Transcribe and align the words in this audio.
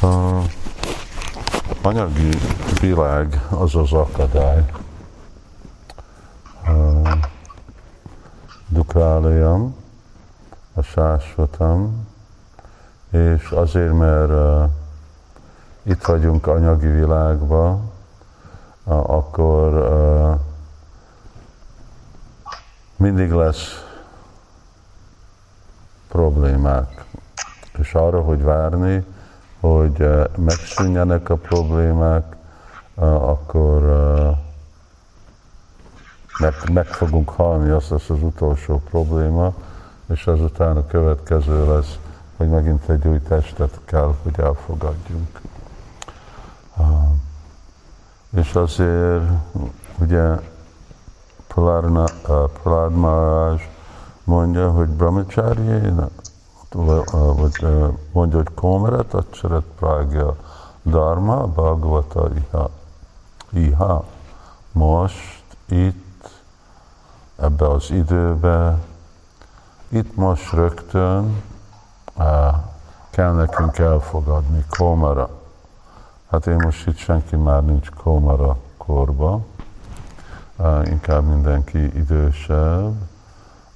A 0.00 0.42
anyagi 1.82 2.28
világ 2.80 3.46
az 3.50 3.74
az 3.74 3.92
akadály. 3.92 4.64
Dukrálayam, 8.68 9.76
a 10.74 10.82
sásvatam, 10.82 12.06
és 13.10 13.50
azért, 13.50 13.92
mert 13.92 14.30
uh, 14.30 14.70
itt 15.82 16.04
vagyunk 16.04 16.46
anyagi 16.46 16.86
világban, 16.86 17.90
uh, 18.84 19.10
akkor 19.10 19.72
uh, 19.72 20.40
mindig 22.96 23.30
lesz 23.30 23.84
problémák. 26.08 27.04
És 27.78 27.94
arra, 27.94 28.20
hogy 28.20 28.42
várni, 28.42 29.04
hogy 29.60 30.00
uh, 30.00 30.24
megszűnjenek 30.36 31.28
a 31.28 31.36
problémák, 31.36 32.36
uh, 32.94 33.28
akkor 33.28 33.82
uh, 33.82 34.36
meg, 36.38 36.54
meg 36.72 36.86
fogunk 36.86 37.28
halni, 37.28 37.70
az 37.70 37.88
lesz 37.88 38.10
az 38.10 38.22
utolsó 38.22 38.82
probléma, 38.90 39.54
és 40.08 40.26
azután 40.26 40.76
a 40.76 40.86
következő 40.86 41.74
lesz, 41.74 41.98
hogy 42.36 42.48
megint 42.48 42.88
egy 42.88 43.06
új 43.06 43.20
testet 43.20 43.80
kell, 43.84 44.14
hogy 44.22 44.34
elfogadjunk. 44.38 45.40
És 48.36 48.54
azért 48.54 49.22
ugye 49.98 50.34
Prahlad 51.46 52.92
Maharaj 52.92 53.68
mondja, 54.24 54.70
hogy 54.70 54.88
brahmacharya, 54.88 55.94
vagy 55.94 56.10
mondja, 58.12 58.38
hogy 58.38 58.54
komeret, 58.54 59.14
acsarat 59.14 59.64
prágya 59.78 60.36
dharma, 60.82 61.46
bhagavata 61.46 62.28
iha. 62.34 62.70
iha. 63.50 64.04
Most, 64.72 65.44
itt, 65.68 66.30
ebbe 67.36 67.70
az 67.70 67.90
időbe, 67.90 68.78
itt 69.88 70.16
most 70.16 70.52
rögtön 70.52 71.42
kell 73.10 73.32
nekünk 73.32 73.78
elfogadni 73.78 74.64
kómara. 74.78 75.28
Hát 76.30 76.46
én 76.46 76.56
most 76.64 76.86
itt 76.86 76.96
senki 76.96 77.36
már 77.36 77.64
nincs 77.64 77.90
kómara 77.90 78.56
korba, 78.76 79.40
inkább 80.84 81.24
mindenki 81.24 81.96
idősebb, 81.96 82.94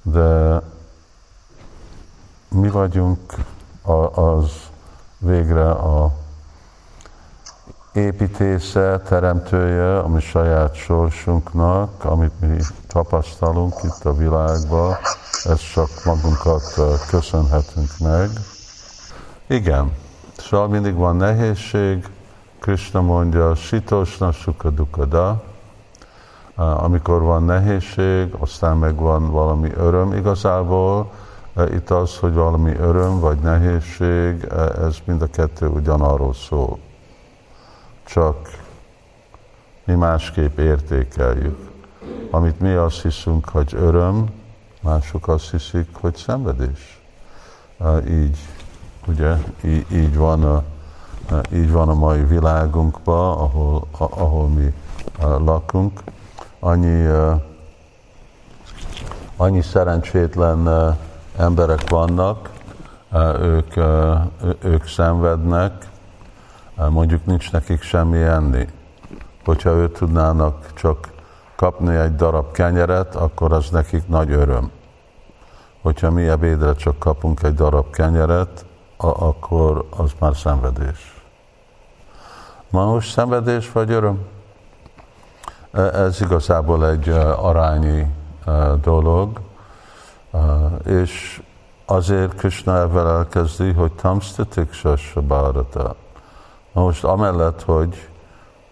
de 0.01 0.61
mi 2.55 2.69
vagyunk 2.69 3.19
az 4.13 4.51
végre 5.17 5.69
a 5.69 6.11
építésze, 7.93 8.99
teremtője 8.99 9.99
a 9.99 10.19
saját 10.19 10.75
sorsunknak, 10.75 12.05
amit 12.05 12.39
mi 12.39 12.57
tapasztalunk 12.87 13.73
itt 13.83 14.05
a 14.05 14.13
világban, 14.13 14.95
ezt 15.43 15.71
csak 15.71 15.89
magunkat 16.05 16.79
köszönhetünk 17.09 17.89
meg. 17.99 18.29
Igen, 19.47 19.91
szóval 20.37 20.67
mindig 20.67 20.95
van 20.95 21.15
nehézség, 21.15 22.09
Krishna 22.59 23.01
mondja, 23.01 23.55
sitosna 23.55 24.31
sukadukada, 24.31 25.43
amikor 26.55 27.21
van 27.21 27.43
nehézség, 27.43 28.33
aztán 28.39 28.77
meg 28.77 28.95
van 28.95 29.31
valami 29.31 29.71
öröm. 29.77 30.13
Igazából 30.13 31.11
itt 31.57 31.89
az, 31.89 32.17
hogy 32.17 32.33
valami 32.33 32.75
öröm 32.75 33.19
vagy 33.19 33.39
nehézség, 33.39 34.47
ez 34.81 34.97
mind 35.03 35.21
a 35.21 35.29
kettő 35.29 35.67
ugyanarról 35.67 36.33
szól. 36.33 36.77
Csak 38.03 38.59
mi 39.83 39.93
másképp 39.93 40.57
értékeljük. 40.57 41.69
Amit 42.29 42.59
mi 42.59 42.73
azt 42.73 43.01
hiszünk, 43.01 43.49
hogy 43.49 43.73
öröm, 43.73 44.29
mások 44.81 45.27
azt 45.27 45.51
hiszik, 45.51 45.87
hogy 45.93 46.15
szenvedés. 46.15 47.01
Így, 48.07 48.37
ugye, 49.07 49.35
így, 49.63 49.85
így, 49.91 50.15
van, 50.15 50.43
a, 50.43 50.63
így 51.53 51.71
van 51.71 51.89
a 51.89 51.93
mai 51.93 52.23
világunkban, 52.23 53.37
ahol, 53.37 53.87
ahol 53.97 54.47
mi 54.47 54.73
lakunk. 55.19 55.99
Annyi, 56.59 57.07
annyi 59.35 59.61
szerencsétlen 59.61 60.97
emberek 61.41 61.89
vannak, 61.89 62.49
ők, 63.39 63.77
ők 64.63 64.87
szenvednek, 64.87 65.89
mondjuk 66.89 67.25
nincs 67.25 67.51
nekik 67.51 67.81
semmi 67.81 68.21
enni. 68.21 68.67
Hogyha 69.45 69.69
ők 69.69 69.97
tudnának 69.97 70.73
csak 70.73 71.09
kapni 71.55 71.95
egy 71.95 72.15
darab 72.15 72.51
kenyeret, 72.51 73.15
akkor 73.15 73.53
az 73.53 73.69
nekik 73.69 74.07
nagy 74.07 74.31
öröm. 74.31 74.71
Hogyha 75.81 76.11
mi 76.11 76.27
ebédre 76.27 76.73
csak 76.75 76.99
kapunk 76.99 77.43
egy 77.43 77.53
darab 77.55 77.91
kenyeret, 77.91 78.65
akkor 78.97 79.85
az 79.97 80.11
már 80.19 80.35
szenvedés. 80.35 81.23
Ma 82.69 82.85
most 82.85 83.11
szenvedés 83.11 83.71
vagy 83.71 83.91
öröm? 83.91 84.19
Ez 85.93 86.21
igazából 86.21 86.87
egy 86.87 87.09
arányi 87.41 88.05
dolog, 88.81 89.39
és 90.85 91.41
azért 91.85 92.35
Krishna 92.35 92.79
ebben 92.79 93.07
elkezdi, 93.07 93.71
hogy 93.71 93.91
tamsztitik 93.91 94.73
sasabárata. 94.73 95.95
Most 96.73 97.03
amellett, 97.03 97.63
hogy 97.63 98.09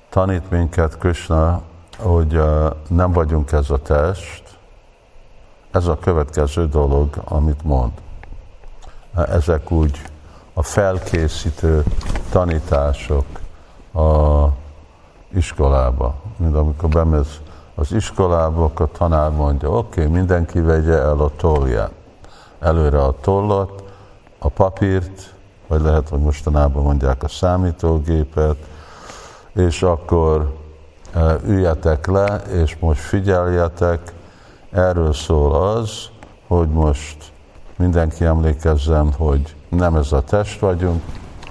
tanít 0.09 0.49
minket 0.49 0.97
Krishna 0.97 1.61
hogy 2.01 2.41
nem 2.87 3.11
vagyunk 3.11 3.51
ez 3.51 3.69
a 3.69 3.77
test, 3.77 4.43
ez 5.71 5.87
a 5.87 5.97
következő 5.97 6.67
dolog, 6.67 7.21
amit 7.23 7.63
mond. 7.63 7.91
Ezek 9.15 9.71
úgy 9.71 10.01
a 10.53 10.63
felkészítő 10.63 11.83
tanítások 12.29 13.25
a 13.93 14.45
iskolába. 15.33 16.15
Mint 16.37 16.55
amikor 16.55 16.89
bemész 16.89 17.39
az 17.79 17.91
iskolába, 17.93 18.71
a 18.75 18.91
tanár 18.91 19.31
mondja, 19.31 19.69
oké, 19.69 20.01
okay, 20.01 20.13
mindenki 20.13 20.59
vegye 20.59 20.97
el 20.97 21.19
a 21.19 21.31
tollját. 21.35 21.91
Előre 22.59 23.03
a 23.03 23.15
tollat, 23.21 23.83
a 24.39 24.49
papírt, 24.49 25.33
vagy 25.67 25.81
lehet, 25.81 26.09
hogy 26.09 26.19
mostanában 26.19 26.83
mondják 26.83 27.23
a 27.23 27.27
számítógépet, 27.27 28.55
és 29.53 29.83
akkor 29.83 30.57
üljetek 31.45 32.07
le, 32.07 32.41
és 32.63 32.77
most 32.79 33.01
figyeljetek, 33.01 34.13
erről 34.71 35.13
szól 35.13 35.55
az, 35.55 36.09
hogy 36.47 36.69
most 36.69 37.31
mindenki 37.77 38.25
emlékezzen, 38.25 39.13
hogy 39.13 39.55
nem 39.69 39.95
ez 39.95 40.11
a 40.11 40.21
test 40.21 40.59
vagyunk, 40.59 41.03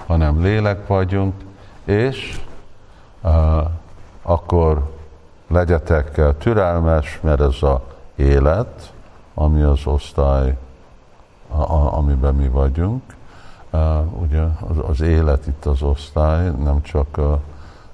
hanem 0.07 0.41
lélek 0.41 0.87
vagyunk, 0.87 1.33
és 1.85 2.41
uh, 3.23 3.31
akkor 4.21 4.98
legyetek 5.49 6.37
türelmes, 6.37 7.19
mert 7.21 7.41
ez 7.41 7.63
a 7.63 7.81
élet, 8.15 8.93
ami 9.33 9.61
az 9.61 9.79
osztály, 9.85 10.57
a, 11.47 11.61
a, 11.61 11.97
amiben 11.97 12.35
mi 12.35 12.47
vagyunk. 12.47 13.01
Uh, 13.71 14.21
ugye 14.21 14.41
az, 14.41 14.77
az 14.87 15.01
élet 15.01 15.47
itt 15.47 15.65
az 15.65 15.81
osztály, 15.81 16.51
nem 16.51 16.81
csak 16.81 17.17
a 17.17 17.39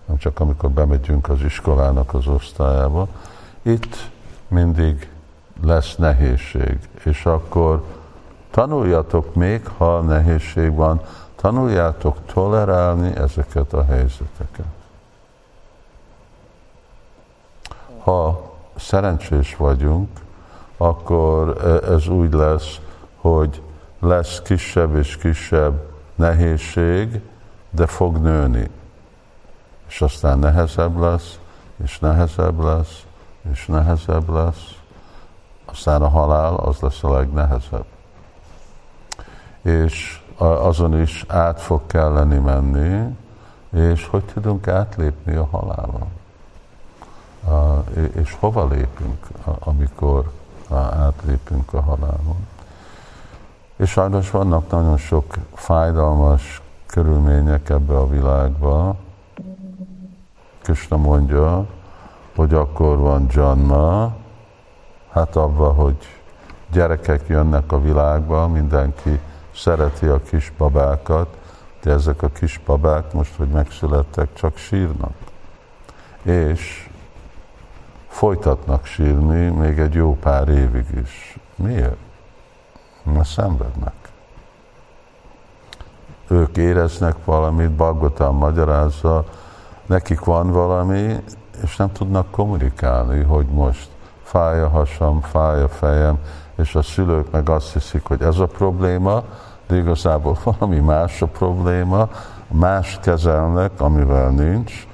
nem 0.05 0.17
csak 0.17 0.39
amikor 0.39 0.69
bemegyünk 0.69 1.29
az 1.29 1.41
iskolának 1.41 2.13
az 2.13 2.27
osztályába. 2.27 3.07
Itt 3.61 4.09
mindig 4.47 5.09
lesz 5.63 5.95
nehézség, 5.95 6.77
és 7.03 7.25
akkor 7.25 7.83
tanuljatok 8.51 9.35
még, 9.35 9.67
ha 9.77 10.01
nehézség 10.01 10.73
van, 10.73 11.01
tanuljátok 11.35 12.17
tolerálni 12.33 13.15
ezeket 13.15 13.73
a 13.73 13.85
helyzeteket. 13.85 14.65
Ha 18.05 18.53
szerencsés 18.75 19.55
vagyunk, 19.55 20.09
akkor 20.77 21.57
e, 21.63 21.93
ez 21.93 22.07
úgy 22.07 22.33
lesz, 22.33 22.79
hogy 23.15 23.61
lesz 23.99 24.41
kisebb 24.41 24.95
és 24.95 25.17
kisebb 25.17 25.81
nehézség, 26.15 27.21
de 27.69 27.85
fog 27.85 28.17
nőni 28.17 28.69
és 29.87 30.01
aztán 30.01 30.39
nehezebb 30.39 30.97
lesz, 30.97 31.39
és 31.83 31.99
nehezebb 31.99 32.59
lesz, 32.59 33.05
és 33.51 33.65
nehezebb 33.65 34.29
lesz, 34.29 34.79
aztán 35.65 36.01
a 36.01 36.09
halál 36.09 36.55
az 36.55 36.79
lesz 36.79 37.03
a 37.03 37.11
legnehezebb. 37.11 37.85
És 39.61 40.21
azon 40.37 41.01
is 41.01 41.25
át 41.27 41.61
fog 41.61 41.81
kelleni 41.87 42.37
menni, 42.37 43.17
és 43.71 44.07
hogy 44.07 44.23
tudunk 44.23 44.67
átlépni 44.67 45.35
a 45.35 45.47
halálon. 45.51 46.07
És 48.13 48.35
hova 48.39 48.67
lépünk, 48.67 49.27
amikor 49.59 50.31
átlépünk 50.69 51.73
a 51.73 51.81
halálon. 51.81 52.47
És 53.75 53.89
sajnos 53.89 54.31
vannak 54.31 54.71
nagyon 54.71 54.97
sok 54.97 55.33
fájdalmas 55.53 56.61
körülmények 56.85 57.69
ebbe 57.69 57.97
a 57.97 58.09
világba. 58.09 58.95
Krishna 60.61 60.97
mondja, 60.97 61.65
hogy 62.35 62.53
akkor 62.53 62.97
van 62.97 63.27
Janma, 63.31 64.15
hát 65.11 65.35
abban, 65.35 65.75
hogy 65.75 65.97
gyerekek 66.71 67.27
jönnek 67.27 67.71
a 67.71 67.81
világba, 67.81 68.47
mindenki 68.47 69.19
szereti 69.55 70.05
a 70.05 70.21
kis 70.21 70.53
babákat, 70.57 71.37
de 71.81 71.91
ezek 71.91 72.21
a 72.21 72.29
kis 72.29 72.61
babák 72.65 73.13
most, 73.13 73.35
hogy 73.35 73.47
megszülettek, 73.47 74.33
csak 74.33 74.57
sírnak. 74.57 75.13
És 76.21 76.89
folytatnak 78.15 78.85
sírni 78.85 79.47
még 79.47 79.79
egy 79.79 79.93
jó 79.93 80.17
pár 80.19 80.47
évig 80.47 80.85
is. 81.03 81.39
Miért? 81.55 81.97
Mert 83.03 83.27
szenvednek. 83.27 83.93
Ők 86.27 86.57
éreznek 86.57 87.15
valamit, 87.25 87.71
Bhagavatam 87.71 88.37
magyarázza, 88.37 89.25
nekik 89.85 90.19
van 90.19 90.51
valami, 90.51 91.23
és 91.63 91.75
nem 91.75 91.91
tudnak 91.91 92.31
kommunikálni, 92.31 93.23
hogy 93.23 93.45
most 93.45 93.89
fáj 94.23 94.61
a 94.61 94.69
hasam, 94.69 95.21
fáj 95.21 95.61
a 95.61 95.69
fejem, 95.69 96.19
és 96.57 96.75
a 96.75 96.81
szülők 96.81 97.31
meg 97.31 97.49
azt 97.49 97.73
hiszik, 97.73 98.03
hogy 98.03 98.21
ez 98.21 98.39
a 98.39 98.47
probléma, 98.47 99.23
de 99.67 99.75
igazából 99.75 100.37
valami 100.43 100.79
más 100.79 101.21
a 101.21 101.27
probléma, 101.27 102.09
más 102.47 102.99
kezelnek, 103.01 103.81
amivel 103.81 104.29
nincs, 104.29 104.87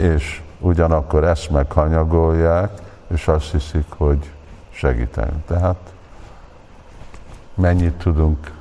és 0.00 0.40
ugyanakkor 0.58 1.24
ezt 1.24 1.50
meghanyagolják, 1.50 2.70
és 3.06 3.28
azt 3.28 3.50
hiszik, 3.50 3.86
hogy 3.88 4.30
segíteni. 4.70 5.42
Tehát 5.46 5.92
mennyit 7.54 7.94
tudunk 7.94 8.52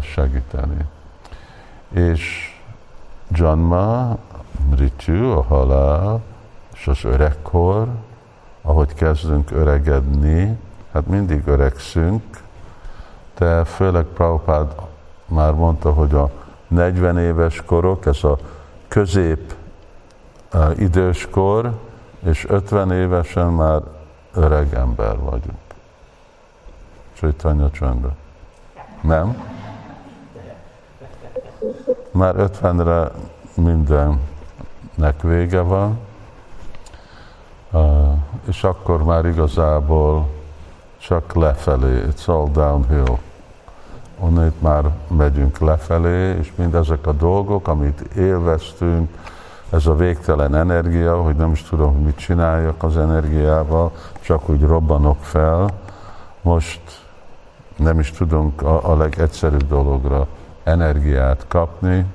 segíteni. 0.00 0.84
És 1.88 2.52
Janma, 3.28 4.16
Mrityu, 4.70 5.30
a 5.30 5.42
halál, 5.42 6.20
és 6.74 6.86
az 6.86 7.04
öregkor, 7.04 7.88
ahogy 8.62 8.94
kezdünk 8.94 9.50
öregedni, 9.50 10.58
hát 10.92 11.06
mindig 11.06 11.46
öregszünk, 11.46 12.22
de 13.38 13.64
főleg 13.64 14.04
Prabhupád 14.04 14.74
már 15.26 15.52
mondta, 15.52 15.92
hogy 15.92 16.14
a 16.14 16.30
40 16.68 17.18
éves 17.18 17.62
korok, 17.66 18.06
ez 18.06 18.24
a 18.24 18.38
közép 18.88 19.54
időskor, 20.76 21.78
és 22.24 22.46
50 22.48 22.90
évesen 22.90 23.46
már 23.46 23.80
öreg 24.34 24.74
ember 24.74 25.18
vagyunk. 25.18 25.58
Csaitanya 27.12 27.70
csöndbe. 27.70 28.08
Nem? 29.00 29.50
Már 32.10 32.34
50-re 32.38 33.10
mindennek 33.54 35.22
vége 35.22 35.60
van, 35.60 35.98
és 38.48 38.64
akkor 38.64 39.04
már 39.04 39.24
igazából 39.24 40.28
csak 40.98 41.34
lefelé, 41.34 42.02
it's 42.10 42.28
all 42.28 42.48
downhill. 42.52 43.18
Onnét 44.18 44.60
már 44.60 44.84
megyünk 45.06 45.58
lefelé, 45.58 46.36
és 46.38 46.52
mindezek 46.54 47.06
a 47.06 47.12
dolgok, 47.12 47.68
amit 47.68 48.00
élveztünk, 48.00 49.10
ez 49.72 49.86
a 49.86 49.94
végtelen 49.94 50.54
energia, 50.54 51.22
hogy 51.22 51.36
nem 51.36 51.50
is 51.50 51.62
tudom, 51.62 51.94
mit 52.04 52.16
csináljak 52.16 52.82
az 52.82 52.96
energiával, 52.96 53.92
csak 54.20 54.48
úgy 54.48 54.60
robbanok 54.60 55.24
fel. 55.24 55.70
Most 56.42 56.80
nem 57.76 57.98
is 57.98 58.10
tudunk 58.10 58.62
a, 58.62 58.90
a 58.90 58.96
legegyszerűbb 58.96 59.66
dologra 59.68 60.26
energiát 60.64 61.44
kapni. 61.48 62.06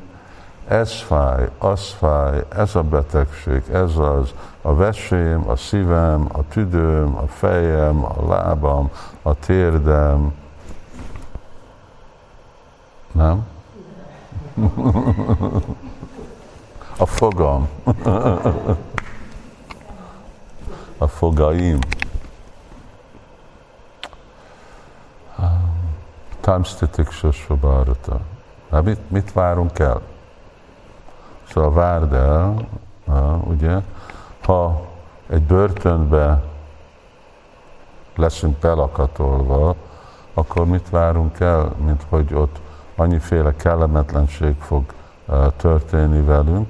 Ez 0.67 0.91
fáj, 1.01 1.49
az 1.57 1.89
fáj, 1.89 2.43
ez 2.55 2.75
a 2.75 2.83
betegség, 2.83 3.63
ez 3.71 3.97
az, 3.97 4.33
a 4.61 4.75
vesém, 4.75 5.49
a 5.49 5.55
szívem, 5.55 6.27
a 6.31 6.47
tüdőm, 6.47 7.15
a 7.15 7.27
fejem, 7.27 8.03
a 8.03 8.27
lábam, 8.27 8.91
a 9.21 9.33
térdem. 9.33 10.33
Nem? 13.11 13.45
A 16.97 17.05
fogam. 17.29 17.67
A 20.97 21.07
fogaim. 21.07 21.79
Tamstitik 26.39 27.11
Sosvabharata. 27.11 28.19
Hát 28.71 28.83
mit, 28.83 29.11
mit 29.11 29.33
várunk 29.33 29.79
el? 29.79 30.01
Szóval 31.43 31.71
várd 31.71 32.13
el, 32.13 32.67
ugye, 33.43 33.81
ha 34.43 34.81
egy 35.29 35.41
börtönbe 35.41 36.43
leszünk 38.15 38.57
belakatolva, 38.57 39.75
akkor 40.33 40.65
mit 40.65 40.89
várunk 40.89 41.39
el, 41.39 41.75
mint 41.85 42.05
hogy 42.09 42.33
ott 42.33 42.59
annyiféle 42.95 43.55
kellemetlenség 43.55 44.55
fog 44.59 44.83
történni 45.55 46.21
velünk, 46.21 46.67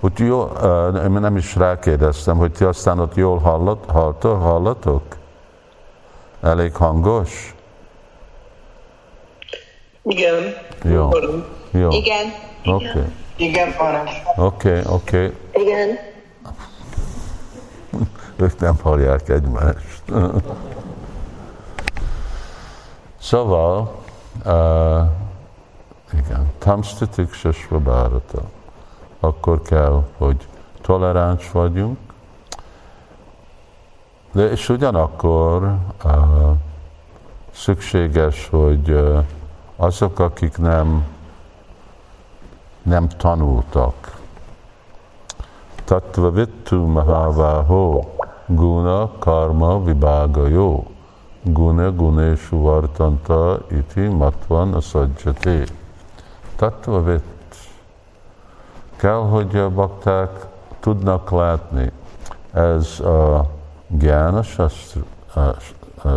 úgy 0.00 0.18
jó, 0.18 0.42
én 0.94 1.10
nem 1.10 1.36
is 1.36 1.56
rákérdeztem, 1.56 2.36
hogy 2.36 2.52
ti 2.52 2.64
aztán 2.64 2.98
ott 2.98 3.14
jól 3.14 3.38
hallott, 3.38 3.90
halltok, 3.90 4.42
hallatok? 4.42 5.02
Elég 6.42 6.74
hangos? 6.74 7.54
Igen. 10.02 10.54
Jó. 10.82 11.08
Jó. 11.70 11.88
Igen. 11.90 12.32
Oké. 12.64 12.88
Okay. 12.88 13.04
Igen, 13.36 13.74
Parás. 13.76 14.22
Oké, 14.36 14.68
okay, 14.68 14.82
oké. 14.94 15.24
Okay. 15.24 15.62
Igen. 15.62 15.98
Ők 18.44 18.60
nem 18.60 18.76
hallják 18.82 19.28
egymást. 19.28 20.02
szóval, 23.30 23.94
uh, 24.44 25.00
igen, 26.12 26.52
tamstitik 26.58 27.32
sasvabárata 27.32 28.42
akkor 29.20 29.62
kell, 29.62 30.04
hogy 30.18 30.46
toleráns 30.80 31.50
vagyunk, 31.50 31.98
de 34.32 34.50
és 34.50 34.68
ugyanakkor 34.68 35.76
uh, 36.04 36.56
szükséges, 37.52 38.48
hogy 38.48 38.90
uh, 38.90 39.24
azok, 39.76 40.18
akik 40.18 40.58
nem, 40.58 41.06
nem 42.82 43.08
tanultak, 43.08 44.20
Tattva 45.90 46.30
vittu 46.30 46.86
mahavaho 46.86 48.04
guna 48.46 49.10
karma 49.18 49.82
vibága 49.84 50.46
jó. 50.46 50.86
Guna 51.42 51.90
guneshu 51.92 52.62
vartanta 52.62 53.58
iti 53.70 54.06
matvan 54.06 54.74
asajjati. 54.74 55.64
Tattva 56.56 57.02
vitt 57.02 57.29
kell, 59.00 59.28
hogy 59.28 59.56
a 59.56 59.70
bakták 59.70 60.46
tudnak 60.80 61.30
látni. 61.30 61.92
Ez 62.52 63.00
a 63.00 63.46
gyána 63.88 64.42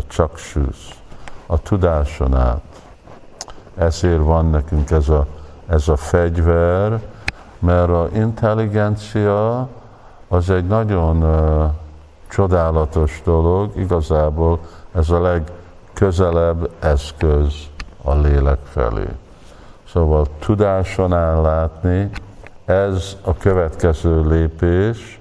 csaksúsz, 0.07 0.89
a 1.45 1.57
tudáson 1.61 2.35
át. 2.35 2.61
Ezért 3.75 4.23
van 4.23 4.49
nekünk 4.49 4.91
ez 4.91 5.09
a, 5.09 5.25
ez 5.67 5.87
a 5.87 5.95
fegyver, 5.95 7.01
mert 7.59 7.89
a 7.89 8.09
intelligencia 8.13 9.67
az 10.27 10.49
egy 10.49 10.67
nagyon 10.67 11.23
uh, 11.23 11.69
csodálatos 12.29 13.21
dolog, 13.25 13.71
igazából 13.75 14.59
ez 14.95 15.09
a 15.09 15.21
legközelebb 15.21 16.69
eszköz 16.79 17.53
a 18.03 18.13
lélek 18.13 18.59
felé. 18.63 19.07
Szóval 19.87 20.25
tudáson 20.39 21.13
áll 21.13 21.41
látni, 21.41 22.09
ez 22.65 23.17
a 23.21 23.33
következő 23.33 24.27
lépés 24.27 25.19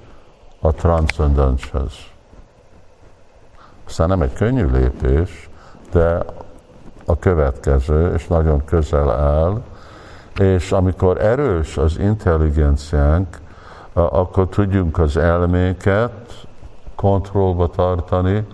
a 0.60 0.72
transzcendenshez. 0.72 1.92
Aztán 3.86 4.08
nem 4.08 4.22
egy 4.22 4.32
könnyű 4.32 4.66
lépés, 4.70 5.50
de 5.92 6.24
a 7.04 7.18
következő, 7.18 8.14
és 8.14 8.26
nagyon 8.26 8.64
közel 8.64 9.10
áll, 9.10 9.62
és 10.38 10.72
amikor 10.72 11.20
erős 11.20 11.76
az 11.76 11.98
intelligenciánk, 11.98 13.40
akkor 13.92 14.48
tudjunk 14.48 14.98
az 14.98 15.16
elméket 15.16 16.46
kontrollba 16.94 17.68
tartani, 17.68 18.46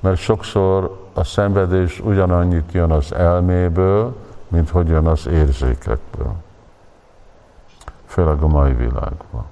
mert 0.00 0.16
sokszor 0.16 1.00
a 1.12 1.24
szenvedés 1.24 2.00
ugyanannyit 2.00 2.72
jön 2.72 2.90
az 2.90 3.14
elméből, 3.14 4.16
mint 4.48 4.70
hogy 4.70 4.88
jön 4.88 5.06
az 5.06 5.26
érzékekből 5.26 6.34
főleg 8.12 8.42
a 8.42 8.46
mai 8.46 8.72
világban. 8.72 9.44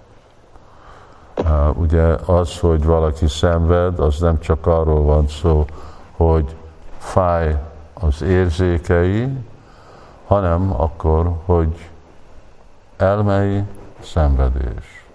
Ugye 1.75 2.02
az, 2.25 2.59
hogy 2.59 2.85
valaki 2.85 3.26
szenved, 3.26 3.99
az 3.99 4.19
nem 4.19 4.38
csak 4.38 4.67
arról 4.67 5.02
van 5.02 5.29
szó, 5.29 5.64
hogy 6.17 6.57
fáj 6.99 7.62
az 7.95 8.23
érzékei, 8.23 9.29
hanem 10.26 10.75
akkor, 10.81 11.33
hogy 11.45 11.90
elmei 12.97 13.62
szenvedés, 14.00 15.07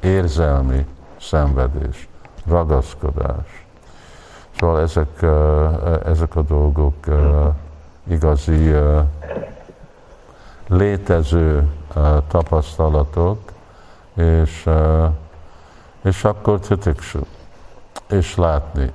érzelmi 0.00 0.86
szenvedés, 1.20 2.08
ragaszkodás. 2.46 3.66
Szóval 4.58 4.80
ezek, 4.80 5.22
ezek 6.04 6.36
a 6.36 6.42
dolgok 6.42 6.94
igazi 8.06 8.74
létező 10.68 11.68
tapasztalatok, 12.28 13.38
és, 14.14 14.68
és 16.02 16.24
akkor 16.24 16.60
titiksu, 16.60 17.20
és 18.08 18.36
látni. 18.36 18.92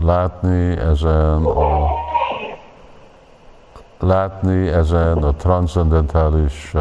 Látni 0.00 0.76
ezen 0.76 1.44
a 1.44 1.88
látni 4.00 4.68
ezen 4.68 5.22
a 5.22 5.34
transzendentális 5.34 6.74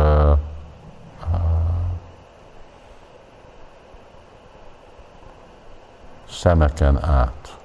szemeken 6.29 7.03
át. 7.03 7.57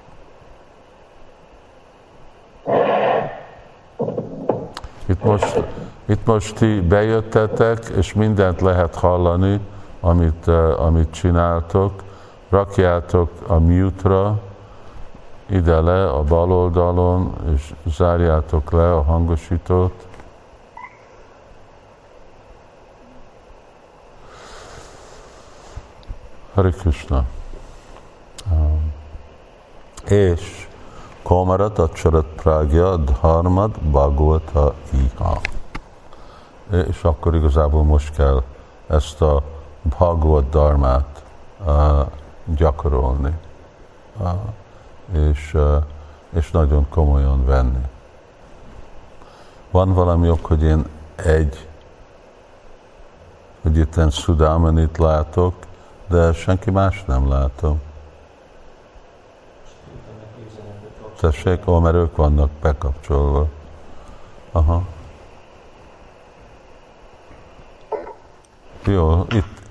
Itt 5.05 5.23
most, 5.23 5.63
itt 6.05 6.25
most 6.25 6.55
ti 6.55 6.81
bejöttetek, 6.81 7.85
és 7.97 8.13
mindent 8.13 8.61
lehet 8.61 8.95
hallani, 8.95 9.59
amit, 10.01 10.47
amit 10.77 11.11
csináltok. 11.11 12.03
Rakjátok 12.49 13.29
a 13.47 13.59
mute-ra, 13.59 14.39
ide 15.49 15.79
le 15.81 16.09
a 16.09 16.23
bal 16.23 16.51
oldalon, 16.51 17.33
és 17.53 17.73
zárjátok 17.85 18.71
le 18.71 18.93
a 18.93 19.01
hangosítót. 19.01 20.07
Hare 26.53 26.69
Krishna. 26.69 27.25
Um, 28.51 28.93
és 30.07 30.67
Komarat 31.21 31.79
Acsarat 31.79 32.25
Prágya 32.25 32.95
Dharmad 32.95 33.79
Bhagavata 33.79 34.73
Iha. 34.93 35.54
És 36.69 37.03
akkor 37.03 37.35
igazából 37.35 37.83
most 37.83 38.15
kell 38.15 38.43
ezt 38.87 39.21
a 39.21 39.43
Bhagavad 39.81 40.49
Dharmát 40.49 41.23
uh, 41.65 42.07
gyakorolni. 42.45 43.33
Uh, 44.17 44.29
és, 45.11 45.57
és 46.29 46.51
nagyon 46.51 46.85
komolyan 46.89 47.45
venni. 47.45 47.81
Van 49.71 49.93
valami 49.93 50.29
ok, 50.29 50.45
hogy 50.45 50.63
én 50.63 50.85
egy, 51.15 51.67
hogy 53.61 53.77
itt 53.77 54.11
Szudámanit 54.11 54.97
látok, 54.97 55.53
de 56.07 56.33
senki 56.33 56.71
más 56.71 57.03
nem 57.07 57.29
látom. 57.29 57.81
Tessék, 61.19 61.67
ó, 61.67 61.79
mert 61.79 61.95
ők 61.95 62.15
vannak 62.15 62.49
bekapcsolva. 62.61 63.47
Aha. 64.51 64.94
Jó, 68.85 69.25
itt, 69.29 69.61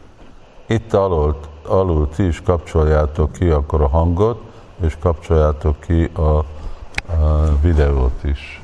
itt 0.67 0.93
alul, 0.93 1.39
alul 1.67 2.09
ti 2.09 2.27
is 2.27 2.43
kapcsoljátok 2.43 3.33
ki 3.33 3.49
akkor 3.51 3.81
a 3.83 3.89
hangot, 3.89 4.43
és 4.81 4.97
kapcsoljátok 5.01 5.81
ki 5.81 6.05
a, 6.05 6.21
a 6.21 6.45
videót 7.61 8.25
is. 8.25 8.63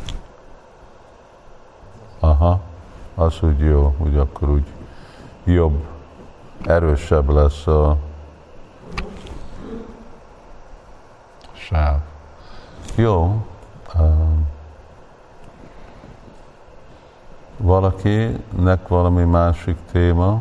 Aha, 2.20 2.60
az 3.14 3.38
úgy 3.42 3.58
jó, 3.58 3.94
úgy 3.98 4.16
akkor 4.16 4.48
úgy 4.48 4.66
jobb, 5.44 5.84
erősebb 6.64 7.28
lesz 7.28 7.66
a 7.66 7.96
sáv. 11.52 11.98
Jó. 12.96 13.44
Um, 13.98 14.29
valakinek 17.62 18.88
valami 18.88 19.24
másik 19.24 19.76
téma? 19.92 20.40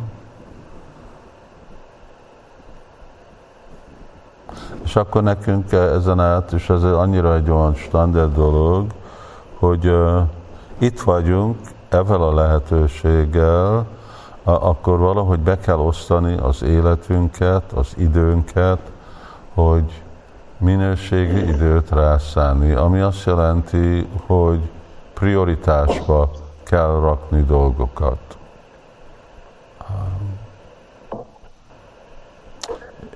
És 4.84 4.96
akkor 4.96 5.22
nekünk 5.22 5.72
ezen 5.72 6.20
át, 6.20 6.52
és 6.52 6.70
ez 6.70 6.82
annyira 6.82 7.34
egy 7.34 7.50
olyan 7.50 7.74
standard 7.74 8.34
dolog, 8.34 8.86
hogy 9.58 9.86
uh, 9.86 10.20
itt 10.78 11.00
vagyunk 11.00 11.56
ezzel 11.88 12.22
a 12.22 12.34
lehetőséggel, 12.34 13.86
akkor 14.44 14.98
valahogy 14.98 15.38
be 15.40 15.58
kell 15.58 15.78
osztani 15.78 16.36
az 16.36 16.62
életünket, 16.62 17.72
az 17.72 17.94
időnket, 17.96 18.78
hogy 19.54 20.02
minőségi 20.58 21.48
időt 21.48 21.90
rászállni, 21.90 22.72
ami 22.72 23.00
azt 23.00 23.24
jelenti, 23.24 24.08
hogy 24.26 24.70
prioritásba 25.14 26.30
kell 26.62 27.00
rakni 27.00 27.42
dolgokat. 27.42 28.30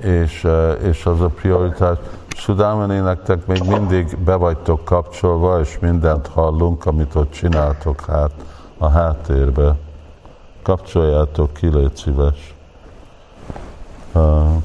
és, 0.05 0.45
eh, 0.45 0.77
és 0.83 1.07
az 1.07 1.21
a 1.21 1.29
prioritás. 1.29 1.99
Sudámeni 2.37 2.99
nektek 2.99 3.47
még 3.47 3.63
mindig 3.63 4.19
be 4.19 4.35
vagytok 4.35 4.85
kapcsolva, 4.85 5.61
és 5.61 5.79
mindent 5.79 6.27
hallunk, 6.27 6.87
amit 6.87 7.15
ott 7.15 7.31
csináltok 7.31 8.01
hát 8.01 8.33
a 8.79 8.89
háttérbe. 8.89 9.77
Kapcsoljátok 10.63 11.53
ki, 11.53 11.69
légy 11.69 11.97
szíves. 11.97 12.55
Uh, 14.13 14.63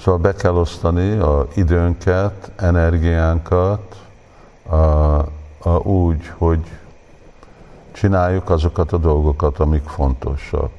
Szóval 0.00 0.20
be 0.20 0.34
kell 0.34 0.54
osztani 0.54 1.18
a 1.18 1.46
időnket, 1.54 2.50
energiánkat 2.56 3.96
a, 4.68 4.74
a 5.58 5.78
úgy, 5.82 6.32
hogy 6.38 6.60
csináljuk 7.92 8.50
azokat 8.50 8.92
a 8.92 8.96
dolgokat, 8.96 9.58
amik 9.58 9.82
fontosak. 9.82 10.70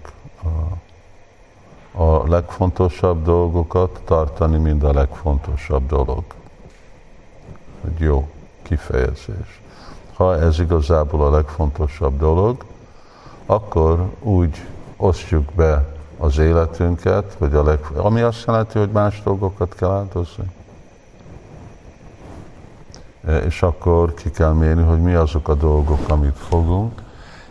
A, 0.44 2.04
a 2.04 2.28
legfontosabb 2.28 3.24
dolgokat 3.24 4.02
tartani, 4.06 4.58
mind 4.58 4.84
a 4.84 4.94
legfontosabb 4.94 5.88
dolog. 5.88 6.24
Hogy 7.82 8.00
jó 8.00 8.30
kifejezés. 8.62 9.62
Ha 10.14 10.40
ez 10.40 10.60
igazából 10.60 11.26
a 11.26 11.32
legfontosabb 11.32 12.18
dolog, 12.18 12.66
akkor 13.46 14.10
úgy 14.20 14.66
osztjuk 14.98 15.52
be 15.54 16.00
az 16.22 16.38
életünket, 16.38 17.36
vagy 17.38 17.54
a 17.54 17.64
leg... 17.64 17.80
ami 17.96 18.22
azt 18.22 18.46
jelenti, 18.46 18.80
hogy 18.80 18.90
más 18.90 19.22
dolgokat 19.24 19.76
kell 19.76 19.90
áldozni. 19.90 20.52
E, 23.26 23.38
és 23.38 23.62
akkor 23.62 24.14
ki 24.14 24.32
kell 24.32 24.54
mérni, 24.54 24.84
hogy 24.84 25.02
mi 25.02 25.14
azok 25.14 25.48
a 25.48 25.56
dolgok, 25.56 26.10
amit 26.10 26.38
fogunk, 26.38 27.02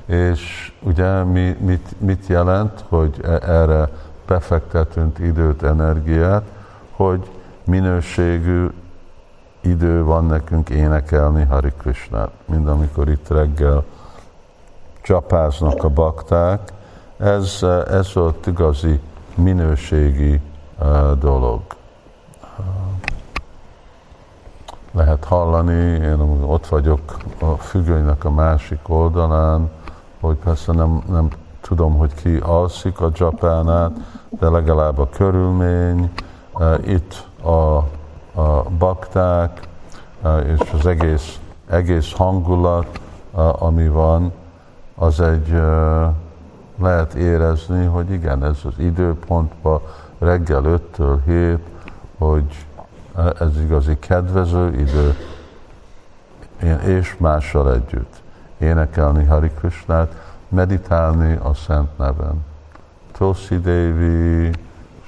és 0.07 0.73
ugye 0.83 1.23
mi, 1.23 1.57
mit, 1.61 2.00
mit 2.00 2.27
jelent, 2.27 2.85
hogy 2.89 3.21
e, 3.25 3.29
erre 3.31 3.89
befektetünk 4.27 5.19
időt, 5.19 5.62
energiát, 5.62 6.45
hogy 6.91 7.31
minőségű 7.65 8.67
idő 9.61 10.05
van 10.05 10.27
nekünk 10.27 10.69
énekelni 10.69 11.45
Hari 11.45 11.73
Krishnát, 11.79 12.31
mind 12.45 12.69
amikor 12.69 13.09
itt 13.09 13.29
reggel 13.29 13.85
csapáznak 15.03 15.85
a 15.85 15.89
bakták, 15.89 16.73
ez, 17.21 17.62
ez 17.91 18.15
volt 18.15 18.47
igazi 18.47 19.00
minőségi 19.35 20.41
dolog. 21.19 21.61
Lehet 24.93 25.25
hallani, 25.25 26.05
én 26.05 26.21
ott 26.47 26.67
vagyok 26.67 27.17
a 27.41 27.55
függönynek 27.55 28.25
a 28.25 28.31
másik 28.31 28.89
oldalán, 28.89 29.71
hogy 30.21 30.37
persze 30.37 30.73
nem, 30.73 31.03
nem 31.09 31.29
tudom, 31.61 31.97
hogy 31.97 32.15
ki 32.15 32.37
alszik 32.37 33.00
a 33.00 33.11
Japánát, 33.15 33.93
de 34.29 34.49
legalább 34.49 34.99
a 34.99 35.09
körülmény, 35.09 36.11
itt 36.85 37.27
a, 37.43 37.77
a 38.41 38.62
bakták, 38.79 39.69
és 40.47 40.73
az 40.73 40.87
egész, 40.87 41.41
egész 41.69 42.12
hangulat, 42.12 43.00
ami 43.59 43.89
van, 43.89 44.33
az 44.95 45.21
egy 45.21 45.61
lehet 46.81 47.15
érezni, 47.15 47.85
hogy 47.85 48.11
igen, 48.11 48.45
ez 48.45 48.59
az 48.65 48.79
időpontban 48.79 49.81
reggel 50.19 50.63
5-től 50.65 51.19
7, 51.25 51.59
hogy 52.19 52.67
ez 53.39 53.61
igazi 53.61 53.99
kedvező 53.99 54.73
idő, 54.73 55.15
én 56.63 56.79
és 56.79 57.17
mással 57.19 57.75
együtt 57.75 58.23
énekelni 58.59 59.25
Hari 59.25 59.51
Krishnát, 59.59 60.15
meditálni 60.49 61.39
a 61.43 61.55
Szent 61.55 61.99
neven. 61.99 62.45
Tulsi 63.13 63.59
Devi, 63.59 64.51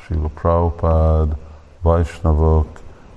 Srila 0.02 0.28
Prabhupada, 0.34 1.36
Vaisnavok, 1.82 2.66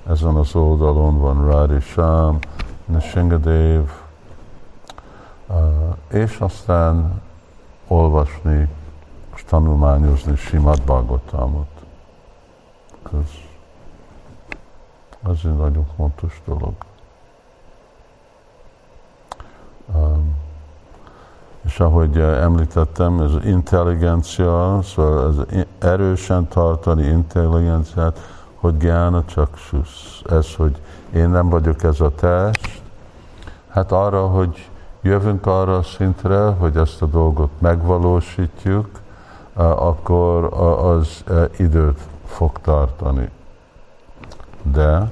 ezen 0.10 0.36
az 0.36 0.56
oldalon 0.56 1.20
van 1.20 1.46
Radhi 1.46 1.80
Sham, 1.80 2.40
Nishingadev, 2.86 3.90
és 6.08 6.38
aztán 6.40 7.22
olvasni 7.96 8.68
és 9.36 9.44
tanulmányozni 9.44 10.36
Simad 10.36 10.82
Bhagavatamot. 10.82 11.68
Ez, 13.14 13.30
ez 15.32 15.40
egy 15.44 15.58
nagyon 15.58 15.86
fontos 15.96 16.42
dolog. 16.46 16.74
Um, 19.94 20.36
és 21.66 21.80
ahogy 21.80 22.18
említettem, 22.20 23.22
ez 23.22 23.46
intelligencia, 23.46 24.80
szóval 24.84 25.28
ez 25.28 25.66
erősen 25.80 26.48
tartani 26.48 27.06
intelligenciát, 27.06 28.20
hogy 28.56 28.78
gyána 28.78 29.25
csak 29.25 29.58
susz. 29.58 30.22
Ez, 30.30 30.56
hogy 30.56 30.82
én 31.14 31.30
nem 31.30 31.50
vagyok 31.50 31.84
ez 31.84 32.00
a 32.00 32.16
test, 32.16 32.82
hát 33.70 33.92
arra, 33.92 34.28
hogy 34.28 34.70
jövünk 35.06 35.46
arra 35.46 35.78
a 35.78 35.84
szintre, 35.84 36.46
hogy 36.46 36.78
ezt 36.78 37.02
a 37.02 37.06
dolgot 37.06 37.50
megvalósítjuk, 37.58 38.90
akkor 39.54 40.54
az 40.84 41.24
időt 41.58 42.00
fog 42.26 42.60
tartani. 42.62 43.30
De 44.62 45.12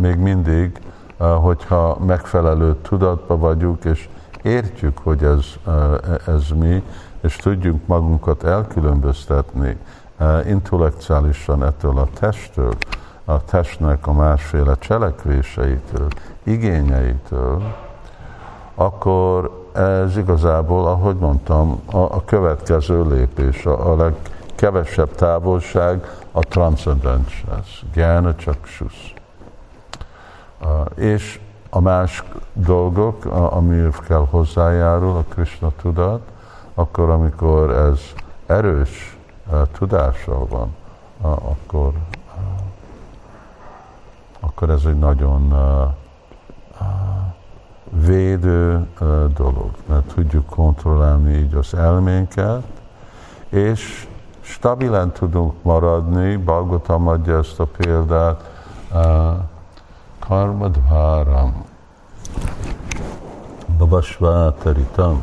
még 0.00 0.16
mindig, 0.16 0.80
hogyha 1.16 1.98
megfelelő 2.06 2.76
tudatba 2.82 3.38
vagyunk, 3.38 3.84
és 3.84 4.08
értjük, 4.42 4.98
hogy 4.98 5.22
ez, 5.22 5.44
ez 6.26 6.48
mi, 6.48 6.82
és 7.20 7.36
tudjunk 7.36 7.86
magunkat 7.86 8.44
elkülönböztetni 8.44 9.78
intellektuálisan 10.46 11.64
ettől 11.64 11.98
a 11.98 12.08
testtől, 12.18 12.74
a 13.24 13.44
testnek 13.44 14.06
a 14.06 14.12
másféle 14.12 14.74
cselekvéseitől, 14.78 16.08
igényeitől, 16.42 17.62
akkor 18.74 19.64
ez 19.72 20.16
igazából, 20.16 20.86
ahogy 20.86 21.16
mondtam, 21.16 21.82
a, 21.90 21.96
a 21.96 22.22
következő 22.24 23.08
lépés, 23.08 23.66
a, 23.66 23.92
a 23.92 23.96
legkevesebb 23.96 25.14
távolság 25.14 26.16
a 26.32 26.40
transzcendens, 26.40 27.44
Gyána 27.92 28.34
Csakshusz. 28.34 29.12
Uh, 30.62 30.68
és 30.94 31.40
a 31.70 31.80
más 31.80 32.22
dolgok, 32.52 33.24
amiért 33.24 34.06
kell 34.06 34.26
hozzájárul 34.30 35.16
a 35.16 35.24
Krishna 35.28 35.70
tudat, 35.82 36.20
akkor 36.74 37.10
amikor 37.10 37.70
ez 37.70 38.00
erős 38.46 39.18
uh, 39.50 39.62
tudással 39.78 40.46
van, 40.46 40.74
akkor, 41.20 41.92
akkor 44.40 44.70
ez 44.70 44.84
egy 44.84 44.98
nagyon 44.98 45.52
védő 47.94 48.86
dolog, 49.36 49.70
mert 49.86 50.14
tudjuk 50.14 50.46
kontrollálni 50.46 51.36
így 51.36 51.54
az 51.54 51.74
elménket, 51.74 52.62
és 53.48 54.08
stabilen 54.40 55.12
tudunk 55.12 55.62
maradni, 55.62 56.36
Balgotam 56.36 57.08
adja 57.08 57.38
ezt 57.38 57.60
a 57.60 57.66
példát, 57.76 58.50
karmadváram, 60.18 61.64
babasvátaritam, 63.78 65.22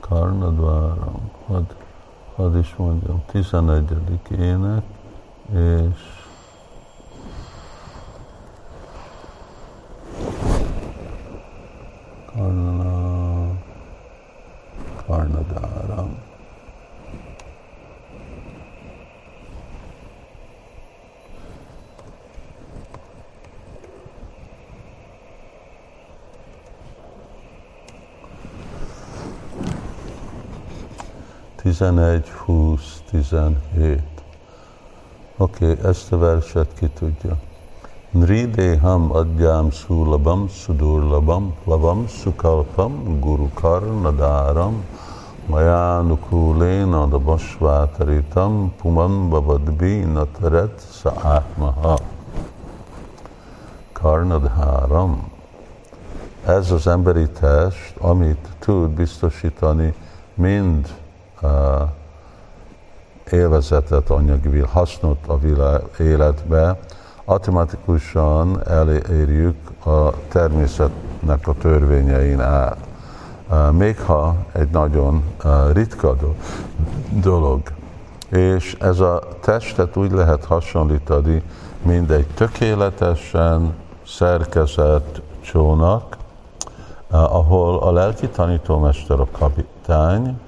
karnadváram, 0.00 1.30
hadd, 1.46 1.72
hadd 2.36 2.56
is 2.56 2.74
mondjam, 2.76 3.22
11. 3.26 3.84
ének, 4.38 4.82
és 5.52 6.21
11, 31.72 32.30
20, 32.44 33.02
17. 33.10 34.02
Oké, 35.36 35.70
okay, 35.70 35.90
ezt 35.90 36.12
a 36.12 36.18
verset 36.18 36.68
ki 36.78 36.88
tudja. 36.88 37.36
Nrideham 38.10 39.12
adjám 39.12 39.70
szúlabam, 39.70 40.48
szudurlabam, 40.48 41.54
lavam 41.64 42.08
szukalpam, 42.08 43.20
gurukarnadáram, 43.20 44.84
majánukulén 45.46 46.92
adabasvátaritam, 46.92 48.72
puman 48.80 49.28
babadbi 49.28 50.04
nataret 50.04 50.82
sa'átmaha. 50.90 51.98
Karnadháram. 53.92 55.30
Ez 56.46 56.70
az 56.70 56.86
emberi 56.86 57.28
test, 57.28 57.96
amit 57.98 58.48
tud 58.58 58.90
biztosítani 58.90 59.94
mind 60.34 61.01
élvezetet, 63.30 64.10
anyagi 64.10 64.58
hasznot 64.58 65.18
a 65.26 65.38
világ 65.38 65.82
életbe, 65.98 66.78
automatikusan 67.24 68.68
elérjük 68.68 69.86
a 69.86 70.10
természetnek 70.28 71.48
a 71.48 71.54
törvényein 71.60 72.40
át. 72.40 72.76
Még 73.70 74.00
ha 74.00 74.36
egy 74.52 74.70
nagyon 74.70 75.24
ritka 75.72 76.16
dolog. 77.22 77.60
És 78.28 78.76
ez 78.80 79.00
a 79.00 79.22
testet 79.40 79.96
úgy 79.96 80.10
lehet 80.10 80.44
hasonlítani, 80.44 81.42
mint 81.82 82.10
egy 82.10 82.26
tökéletesen 82.26 83.74
szerkezett 84.06 85.20
csónak, 85.40 86.16
ahol 87.10 87.78
a 87.78 87.92
lelki 87.92 88.28
tanítómester 88.28 89.20
a 89.20 89.26
kapitány, 89.38 90.40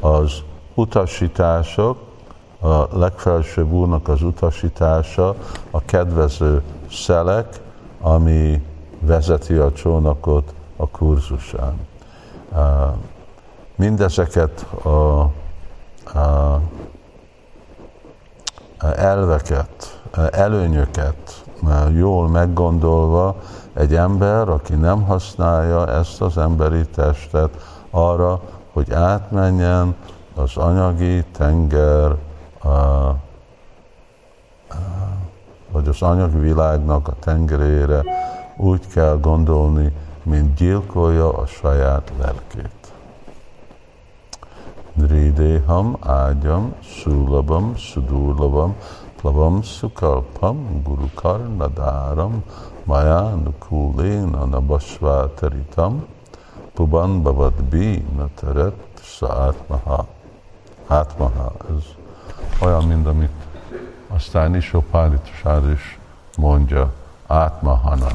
az 0.00 0.42
utasítások, 0.74 1.98
a 2.60 2.98
legfelsőbb 2.98 3.72
úrnak 3.72 4.08
az 4.08 4.22
utasítása, 4.22 5.34
a 5.70 5.80
kedvező 5.84 6.62
szelek, 6.90 7.60
ami 8.00 8.62
vezeti 9.00 9.54
a 9.54 9.72
csónakot 9.72 10.54
a 10.76 10.88
kurzusán. 10.88 11.74
Mindezeket 13.74 14.66
a, 14.82 15.20
a 16.18 16.60
elveket, 18.96 20.00
előnyöket 20.30 21.44
jól 21.96 22.28
meggondolva 22.28 23.36
egy 23.74 23.94
ember, 23.94 24.48
aki 24.48 24.74
nem 24.74 25.02
használja 25.02 25.88
ezt 25.88 26.20
az 26.20 26.38
emberi 26.38 26.86
testet 26.86 27.50
arra, 27.90 28.40
hogy 28.80 28.92
átmenjen 28.92 29.94
az 30.34 30.56
anyagi 30.56 31.24
tenger 31.32 32.16
a, 32.62 33.14
vagy 35.70 35.88
az 35.88 36.02
anyagi 36.02 36.38
világnak 36.38 37.08
a 37.08 37.14
tengerére 37.18 38.02
úgy 38.56 38.86
kell 38.86 39.18
gondolni, 39.20 39.92
mint 40.22 40.54
gyilkolja 40.54 41.32
a 41.32 41.46
saját 41.46 42.12
lelkét. 42.18 42.92
Nridéham 44.92 45.96
ágyam, 46.00 46.74
szúlabam, 47.02 47.76
szudúlabam, 47.76 48.76
plavam 49.20 49.62
sukalpam, 49.62 50.82
gurukar 50.82 51.48
nadáram, 51.56 52.44
majánukuléna 52.84 54.44
nabasvátaritam, 54.44 56.04
puban 56.80 57.22
bavadbi 57.22 58.04
nateret 58.16 59.00
saátmaha. 59.02 60.06
Átmaha, 60.86 61.52
ez 61.68 61.84
olyan, 62.60 62.84
mint 62.84 63.06
amit 63.06 63.32
aztán 64.08 64.54
Isopálitusár 64.54 65.70
is 65.70 65.98
mondja, 66.36 66.92
átmahana, 67.26 68.08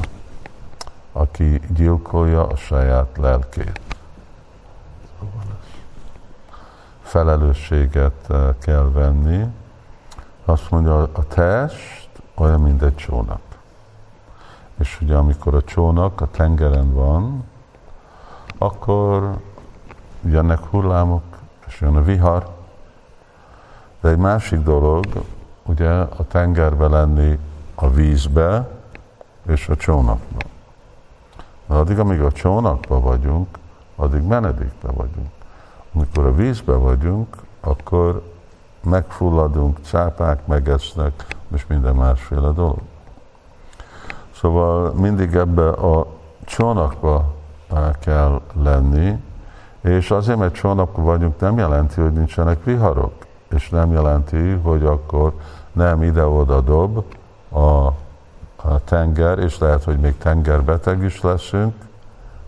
aki 1.12 1.60
gyilkolja 1.68 2.46
a 2.46 2.56
saját 2.56 3.16
lelkét. 3.16 3.80
Felelősséget 7.02 8.30
eh, 8.30 8.54
kell 8.58 8.90
venni. 8.92 9.44
Azt 10.44 10.70
mondja, 10.70 11.02
a 11.02 11.26
test 11.28 12.08
olyan, 12.34 12.60
mint 12.60 12.82
egy 12.82 12.96
csónak. 12.96 13.42
És 14.78 14.98
ugye 15.00 15.16
amikor 15.16 15.54
a 15.54 15.62
csónak 15.62 16.20
a 16.20 16.30
tengeren 16.30 16.94
van, 16.94 17.44
akkor 18.58 19.38
jönnek 20.20 20.58
hullámok, 20.58 21.22
és 21.66 21.80
jön 21.80 21.96
a 21.96 22.02
vihar. 22.02 22.54
De 24.00 24.08
egy 24.08 24.18
másik 24.18 24.60
dolog, 24.60 25.04
ugye 25.62 25.90
a 25.90 26.26
tengerbe 26.28 26.88
lenni 26.88 27.38
a 27.74 27.90
vízbe 27.90 28.68
és 29.46 29.68
a 29.68 29.76
csónakba. 29.76 30.38
De 31.66 31.74
addig, 31.74 31.98
amíg 31.98 32.20
a 32.20 32.32
csónakba 32.32 33.00
vagyunk, 33.00 33.58
addig 33.96 34.22
menedékbe 34.22 34.90
vagyunk. 34.90 35.30
Amikor 35.92 36.26
a 36.26 36.34
vízbe 36.34 36.74
vagyunk, 36.74 37.36
akkor 37.60 38.22
megfulladunk, 38.82 39.78
cápák 39.82 40.46
megesznek, 40.46 41.26
és 41.54 41.66
minden 41.66 41.94
másféle 41.94 42.50
dolog. 42.50 42.80
Szóval 44.34 44.92
mindig 44.92 45.34
ebbe 45.34 45.68
a 45.68 46.06
csónakba 46.44 47.34
kell 47.98 48.40
lenni, 48.62 49.22
és 49.80 50.10
azért, 50.10 50.38
mert 50.38 50.54
csónakban 50.54 51.04
vagyunk, 51.04 51.40
nem 51.40 51.58
jelenti, 51.58 52.00
hogy 52.00 52.12
nincsenek 52.12 52.64
viharok, 52.64 53.26
és 53.48 53.68
nem 53.68 53.92
jelenti, 53.92 54.50
hogy 54.50 54.84
akkor 54.84 55.32
nem 55.72 56.02
ide-oda 56.02 56.60
dob 56.60 57.04
a, 57.48 57.86
a 58.56 58.84
tenger, 58.84 59.38
és 59.38 59.58
lehet, 59.58 59.84
hogy 59.84 59.98
még 59.98 60.18
tengerbeteg 60.18 61.02
is 61.02 61.20
leszünk, 61.20 61.74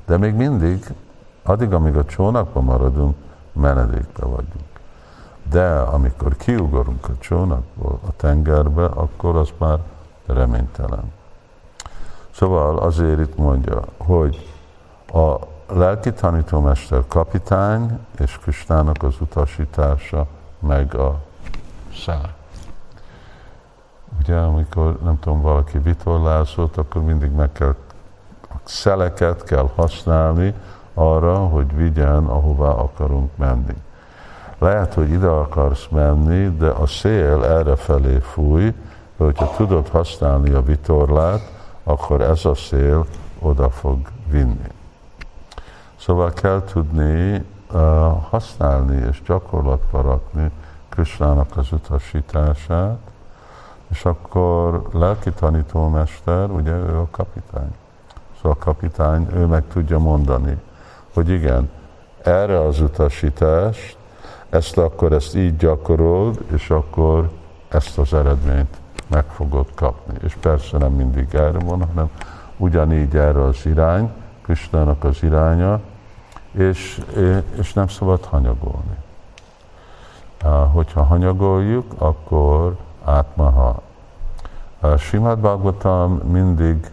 de 0.07 0.16
még 0.16 0.35
mindig, 0.35 0.94
addig, 1.42 1.72
amíg 1.72 1.96
a 1.96 2.04
csónakban 2.04 2.64
maradunk, 2.64 3.16
menedékbe 3.52 4.24
vagyunk. 4.26 4.66
De 5.50 5.78
amikor 5.78 6.37
kiugorunk 6.37 7.09
a 7.09 7.18
csónakból 7.18 7.98
a 8.07 8.12
tengerbe, 8.16 8.85
akkor 8.85 9.37
az 9.37 9.48
már 9.59 9.78
reménytelen. 10.26 11.12
Szóval 12.31 12.78
azért 12.78 13.20
itt 13.20 13.37
mondja, 13.37 13.81
hogy 13.96 14.47
a 15.12 15.38
lelki 15.68 16.12
tanítómester 16.12 17.02
kapitány 17.08 17.98
és 18.18 18.38
Kristának 18.38 19.02
az 19.02 19.14
utasítása 19.20 20.26
meg 20.58 20.94
a 20.94 21.18
szár. 22.04 22.34
Ugye, 24.20 24.36
amikor 24.36 24.98
nem 25.02 25.18
tudom, 25.20 25.40
valaki 25.40 25.78
vitorlázott, 25.78 26.76
akkor 26.76 27.02
mindig 27.02 27.30
meg 27.30 27.52
kell 27.52 27.74
szeleket 28.64 29.44
kell 29.44 29.70
használni 29.74 30.54
arra, 30.94 31.36
hogy 31.36 31.76
vigyen, 31.76 32.24
ahová 32.24 32.70
akarunk 32.70 33.36
menni. 33.36 33.74
Lehet, 34.58 34.94
hogy 34.94 35.10
ide 35.10 35.28
akarsz 35.28 35.86
menni, 35.90 36.56
de 36.56 36.68
a 36.68 36.86
szél 36.86 37.44
erre 37.44 37.76
felé 37.76 38.18
fúj, 38.18 38.64
de 39.16 39.24
hogyha 39.24 39.54
tudod 39.56 39.88
használni 39.88 40.50
a 40.50 40.62
vitorlát, 40.62 41.52
akkor 41.84 42.20
ez 42.20 42.44
a 42.44 42.54
szél 42.54 43.06
oda 43.38 43.70
fog 43.70 43.98
vinni. 44.30 44.76
Szóval 45.98 46.32
kell 46.32 46.62
tudni 46.62 47.44
uh, 47.72 47.80
használni 48.30 49.06
és 49.11 49.22
gyakorlatba 49.26 50.00
rakni 50.00 50.50
Krisnának 50.88 51.56
az 51.56 51.72
utasítását, 51.72 52.98
és 53.90 54.04
akkor 54.04 54.88
lelki 54.92 55.30
tanítómester, 55.30 56.50
ugye 56.50 56.72
ő 56.72 56.98
a 56.98 57.06
kapitány. 57.11 57.74
Szóval 58.37 58.56
a 58.61 58.64
kapitány, 58.64 59.26
ő 59.34 59.46
meg 59.46 59.64
tudja 59.72 59.98
mondani, 59.98 60.58
hogy 61.14 61.28
igen, 61.28 61.70
erre 62.22 62.61
az 62.61 62.80
utasítást, 62.80 63.96
ezt 64.50 64.78
akkor 64.78 65.12
ezt 65.12 65.37
így 65.37 65.56
gyakorold, 65.56 66.44
és 66.52 66.70
akkor 66.70 67.30
ezt 67.68 67.98
az 67.98 68.14
eredményt 68.14 68.76
meg 69.06 69.24
fogod 69.24 69.66
kapni. 69.74 70.14
És 70.24 70.37
persze 70.40 70.78
nem 70.78 70.92
mindig 70.92 71.34
erre 71.34 71.58
van, 71.58 71.87
hanem 71.87 72.11
ugyanígy 72.56 73.16
erre 73.16 73.42
az 73.44 73.66
irány, 73.66 74.11
Krisnának 74.42 75.04
az 75.04 75.22
iránya, 75.22 75.80
és, 76.58 77.00
és 77.58 77.72
nem 77.72 77.88
szabad 77.88 78.24
hanyagolni. 78.24 78.96
Hogyha 80.72 81.02
hanyagoljuk, 81.02 81.94
akkor 81.98 82.76
átmaha. 83.04 83.82
Simad 84.98 85.38
Bhagavatam 85.38 86.12
mindig 86.12 86.90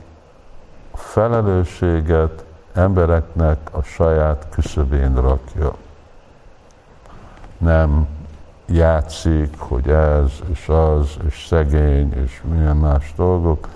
felelősséget 0.93 2.45
embereknek 2.73 3.69
a 3.71 3.81
saját 3.81 4.47
küszöbén 4.49 5.21
rakja. 5.21 5.75
Nem 7.57 8.07
játszik, 8.65 9.59
hogy 9.59 9.89
ez 9.89 10.31
és 10.51 10.67
az, 10.67 11.17
és 11.27 11.45
szegény, 11.47 12.13
és 12.13 12.41
milyen 12.43 12.77
más 12.77 13.13
dolgok. 13.15 13.67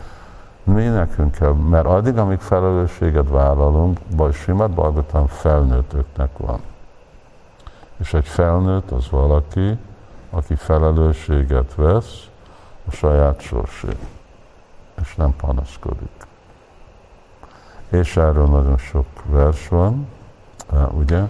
Mi 0.73 0.83
nekünk 0.83 1.31
kell, 1.31 1.51
mert 1.51 1.85
addig, 1.85 2.17
amíg 2.17 2.39
felelősséget 2.39 3.29
vállalunk, 3.29 3.99
vagy 4.15 4.33
Simad 4.33 4.71
Bhagavatam 4.71 5.27
felnőttöknek 5.27 6.37
van. 6.37 6.59
És 7.97 8.13
egy 8.13 8.27
felnőtt 8.27 8.91
az 8.91 9.09
valaki, 9.09 9.77
aki 10.29 10.55
felelősséget 10.55 11.75
vesz 11.75 12.27
a 12.87 12.91
saját 12.91 13.41
sorsért, 13.41 14.01
és 15.01 15.15
nem 15.15 15.35
panaszkodik. 15.35 16.27
És 17.89 18.17
erről 18.17 18.47
nagyon 18.47 18.77
sok 18.77 19.05
vers 19.25 19.67
van, 19.67 20.07
ugye? 20.91 21.21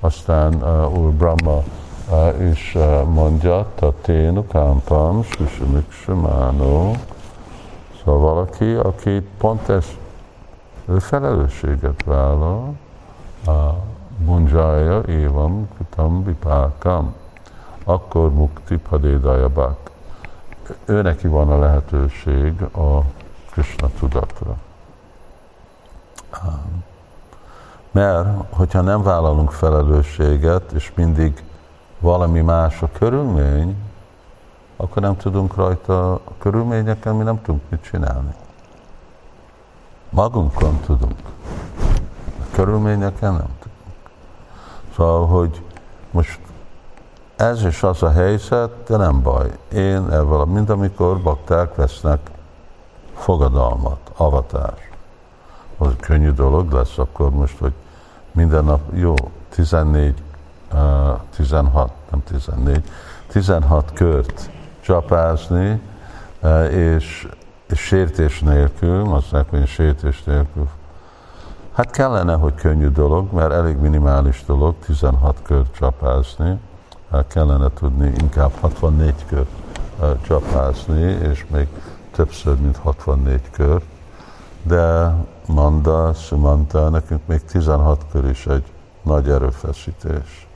Aztán 0.00 0.54
uh, 0.54 0.98
Úr 0.98 1.12
Brahma 1.12 1.62
is 2.50 2.76
mondja, 3.12 3.66
taténu 3.74 4.46
kámpam, 4.46 5.22
susimik 5.22 5.92
simánó. 5.92 6.96
Szóval 8.04 8.34
valaki, 8.34 8.74
aki 8.74 9.20
pont 9.38 9.68
ez 9.68 9.86
ő 10.88 10.98
felelősséget 10.98 12.04
vállal, 12.04 12.74
bunjája 14.18 15.00
évam 15.00 15.68
kutam 15.76 16.24
vipákam, 16.24 17.14
akkor 17.84 18.32
mukti 18.32 18.76
padédajabak. 18.76 19.90
Ő 20.84 21.02
neki 21.02 21.28
van 21.28 21.50
a 21.50 21.58
lehetőség 21.58 22.62
a 22.62 23.00
Krishna 23.50 23.88
tudatra. 23.98 24.56
Mert 27.90 28.28
hogyha 28.50 28.80
nem 28.80 29.02
vállalunk 29.02 29.50
felelősséget, 29.50 30.72
és 30.72 30.92
mindig 30.94 31.44
valami 32.00 32.40
más 32.40 32.82
a 32.82 32.88
körülmény, 32.98 33.76
akkor 34.84 35.02
nem 35.02 35.16
tudunk 35.16 35.54
rajta 35.54 36.12
a 36.12 36.20
körülményeken, 36.38 37.14
mi 37.14 37.22
nem 37.22 37.42
tudunk 37.42 37.62
mit 37.68 37.82
csinálni. 37.82 38.34
Magunkon 40.10 40.80
tudunk. 40.86 41.18
A 42.40 42.54
körülményeken 42.54 43.32
nem 43.32 43.48
tudunk. 43.58 44.08
Szóval, 44.96 45.26
hogy 45.26 45.62
most 46.10 46.40
ez 47.36 47.62
és 47.62 47.82
az 47.82 48.02
a 48.02 48.10
helyzet, 48.10 48.70
de 48.86 48.96
nem 48.96 49.22
baj. 49.22 49.58
Én 49.72 50.10
ebből, 50.10 50.44
mint 50.44 50.70
amikor 50.70 51.20
bakták 51.20 51.74
vesznek 51.74 52.30
fogadalmat, 53.14 54.10
avatás. 54.16 54.90
Az 55.78 55.92
könnyű 56.00 56.30
dolog 56.30 56.72
lesz 56.72 56.98
akkor 56.98 57.30
most, 57.30 57.58
hogy 57.58 57.72
minden 58.32 58.64
nap, 58.64 58.80
jó, 58.92 59.14
14 59.48 60.22
16, 61.36 61.92
nem 62.10 62.22
14, 62.24 62.82
16 63.26 63.92
kört 63.92 64.50
csapázni, 64.84 65.80
és, 66.70 67.28
és 67.68 67.80
sértés 67.80 68.40
nélkül, 68.40 69.00
azt 69.00 69.32
mondják, 69.32 69.50
hogy 69.50 69.66
sértés 69.66 70.22
nélkül. 70.22 70.68
Hát 71.72 71.90
kellene, 71.90 72.34
hogy 72.34 72.54
könnyű 72.54 72.88
dolog, 72.88 73.32
mert 73.32 73.52
elég 73.52 73.76
minimális 73.76 74.44
dolog 74.46 74.74
16 74.84 75.36
kört 75.42 75.74
csapázni, 75.74 76.58
hát 77.10 77.26
kellene 77.26 77.68
tudni 77.74 78.12
inkább 78.20 78.50
64 78.60 79.14
kört 79.28 79.48
csapázni, 80.26 81.02
és 81.02 81.46
még 81.50 81.66
többször, 82.10 82.56
mint 82.56 82.76
64 82.76 83.40
kör. 83.50 83.82
De 84.62 85.14
Manda, 85.46 86.12
Sumanta, 86.12 86.88
nekünk 86.88 87.20
még 87.26 87.44
16 87.44 88.04
kör 88.12 88.28
is 88.28 88.46
egy 88.46 88.64
nagy 89.02 89.28
erőfeszítés. 89.28 90.48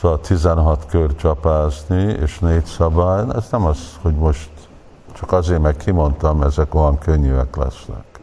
Szóval 0.00 0.20
16 0.20 0.86
kör 0.86 1.14
csapázni, 1.14 2.02
és 2.02 2.38
négy 2.38 2.64
szabály, 2.64 3.24
ez 3.34 3.48
nem 3.50 3.66
az, 3.66 3.98
hogy 4.02 4.14
most 4.14 4.50
csak 5.12 5.32
azért, 5.32 5.60
meg 5.60 5.76
kimondtam, 5.76 6.42
ezek 6.42 6.74
olyan 6.74 6.98
könnyűek 6.98 7.56
lesznek. 7.56 8.20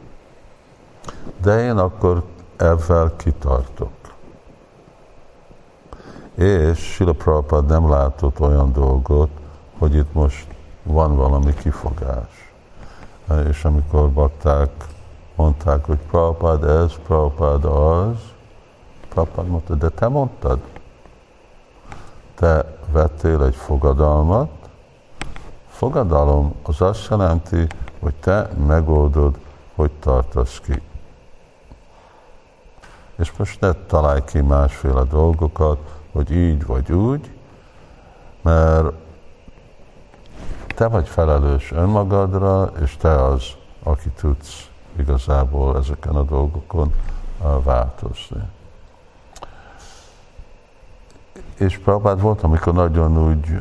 De 1.41 1.63
én 1.63 1.77
akkor 1.77 2.23
ebben 2.57 3.12
kitartok. 3.17 3.91
És 6.36 6.79
Sila 6.79 7.13
Prabhupada 7.13 7.79
nem 7.79 7.89
látott 7.89 8.39
olyan 8.39 8.71
dolgot, 8.71 9.29
hogy 9.77 9.95
itt 9.95 10.13
most 10.13 10.47
van 10.84 11.15
valami 11.15 11.53
kifogás. 11.53 12.53
És 13.47 13.65
amikor 13.65 14.12
bakták 14.12 14.69
mondták, 15.36 15.86
hogy 15.86 15.97
Prabhupada 15.97 16.67
ez, 16.67 16.93
Prabhupada 17.05 17.99
az, 18.01 18.15
Prabhupada 19.10 19.47
mondta, 19.47 19.75
de 19.75 19.89
te 19.89 20.07
mondtad? 20.07 20.60
Te 22.41 22.65
vettél 22.91 23.43
egy 23.43 23.56
fogadalmat, 23.56 24.49
fogadalom 25.67 26.54
az 26.63 26.82
azt 26.82 27.10
jelenti, 27.10 27.67
hogy 27.99 28.13
te 28.15 28.49
megoldod, 28.67 29.38
hogy 29.75 29.91
tartasz 29.91 30.60
ki. 30.60 30.82
És 33.17 33.32
most 33.38 33.60
ne 33.60 33.73
találj 33.73 34.23
ki 34.25 34.41
másféle 34.41 35.04
dolgokat, 35.04 35.80
hogy 36.12 36.32
így 36.32 36.65
vagy 36.65 36.91
úgy, 36.91 37.32
mert 38.41 38.93
te 40.75 40.88
vagy 40.88 41.08
felelős 41.08 41.71
önmagadra, 41.71 42.71
és 42.82 42.97
te 42.97 43.23
az, 43.25 43.43
aki 43.84 44.10
tudsz 44.10 44.69
igazából 44.97 45.77
ezeken 45.77 46.15
a 46.15 46.23
dolgokon 46.23 46.93
változni. 47.63 48.41
És 51.62 51.78
Prabhupád 51.78 52.21
volt, 52.21 52.41
amikor 52.41 52.74
nagyon 52.74 53.28
úgy, 53.28 53.60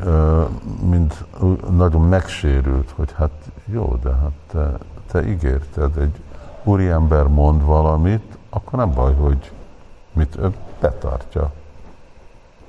mint 0.89 1.25
nagyon 1.69 2.01
megsérült, 2.01 2.93
hogy 2.95 3.13
hát 3.17 3.31
jó, 3.65 3.97
de 4.03 4.09
hát 4.09 4.31
te, 4.47 4.77
te 5.11 5.27
ígérted, 5.27 5.97
egy 5.97 6.21
úriember 6.63 7.27
mond 7.27 7.63
valamit, 7.63 8.37
akkor 8.49 8.79
nem 8.79 8.91
baj, 8.91 9.13
hogy 9.13 9.51
mit 10.11 10.35
ő 10.35 10.53
betartja. 10.79 11.51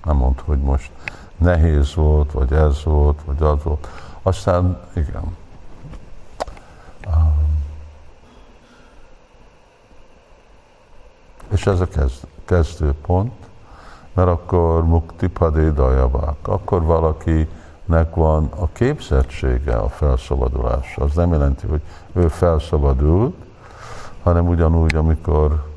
Nem 0.05 0.17
mond, 0.17 0.41
hogy 0.41 0.59
most 0.59 0.91
nehéz 1.37 1.95
volt, 1.95 2.33
vagy 2.33 2.53
ez 2.53 2.85
volt, 2.85 3.23
vagy 3.25 3.43
az 3.43 3.63
volt. 3.63 3.89
Aztán 4.23 4.81
igen. 4.95 5.37
És 11.53 11.67
ez 11.67 11.81
a 11.81 11.89
kezd, 11.89 12.27
kezdőpont, 12.45 13.51
mert 14.15 14.29
akkor 14.29 14.85
mukti 14.85 15.27
padé 15.27 15.69
dajavák, 15.69 16.37
akkor 16.49 16.83
valakinek 16.83 18.15
van 18.15 18.49
a 18.59 18.69
képzettsége 18.73 19.75
a 19.75 19.89
felszabadulásra. 19.89 21.05
Az 21.05 21.15
nem 21.15 21.33
jelenti, 21.33 21.67
hogy 21.67 21.81
ő 22.13 22.29
felszabadult, 22.29 23.35
hanem 24.23 24.49
ugyanúgy, 24.49 24.95
amikor 24.95 25.71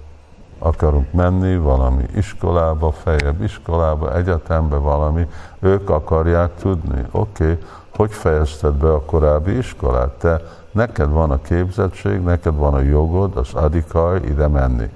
akarunk 0.59 1.11
menni 1.11 1.57
valami 1.57 2.03
iskolába, 2.15 2.91
fejebb 2.91 3.41
iskolába, 3.41 4.15
egyetembe 4.15 4.75
valami, 4.75 5.27
ők 5.59 5.89
akarják 5.89 6.55
tudni, 6.55 7.05
oké, 7.11 7.43
okay, 7.43 7.57
hogy 7.95 8.11
fejezted 8.11 8.73
be 8.73 8.93
a 8.93 9.01
korábbi 9.01 9.57
iskolát? 9.57 10.09
Te, 10.09 10.41
neked 10.71 11.09
van 11.09 11.31
a 11.31 11.41
képzettség, 11.41 12.21
neked 12.21 12.55
van 12.55 12.73
a 12.73 12.79
jogod, 12.79 13.37
az 13.37 13.53
adikar 13.53 14.25
ide 14.25 14.47
menni. 14.47 14.89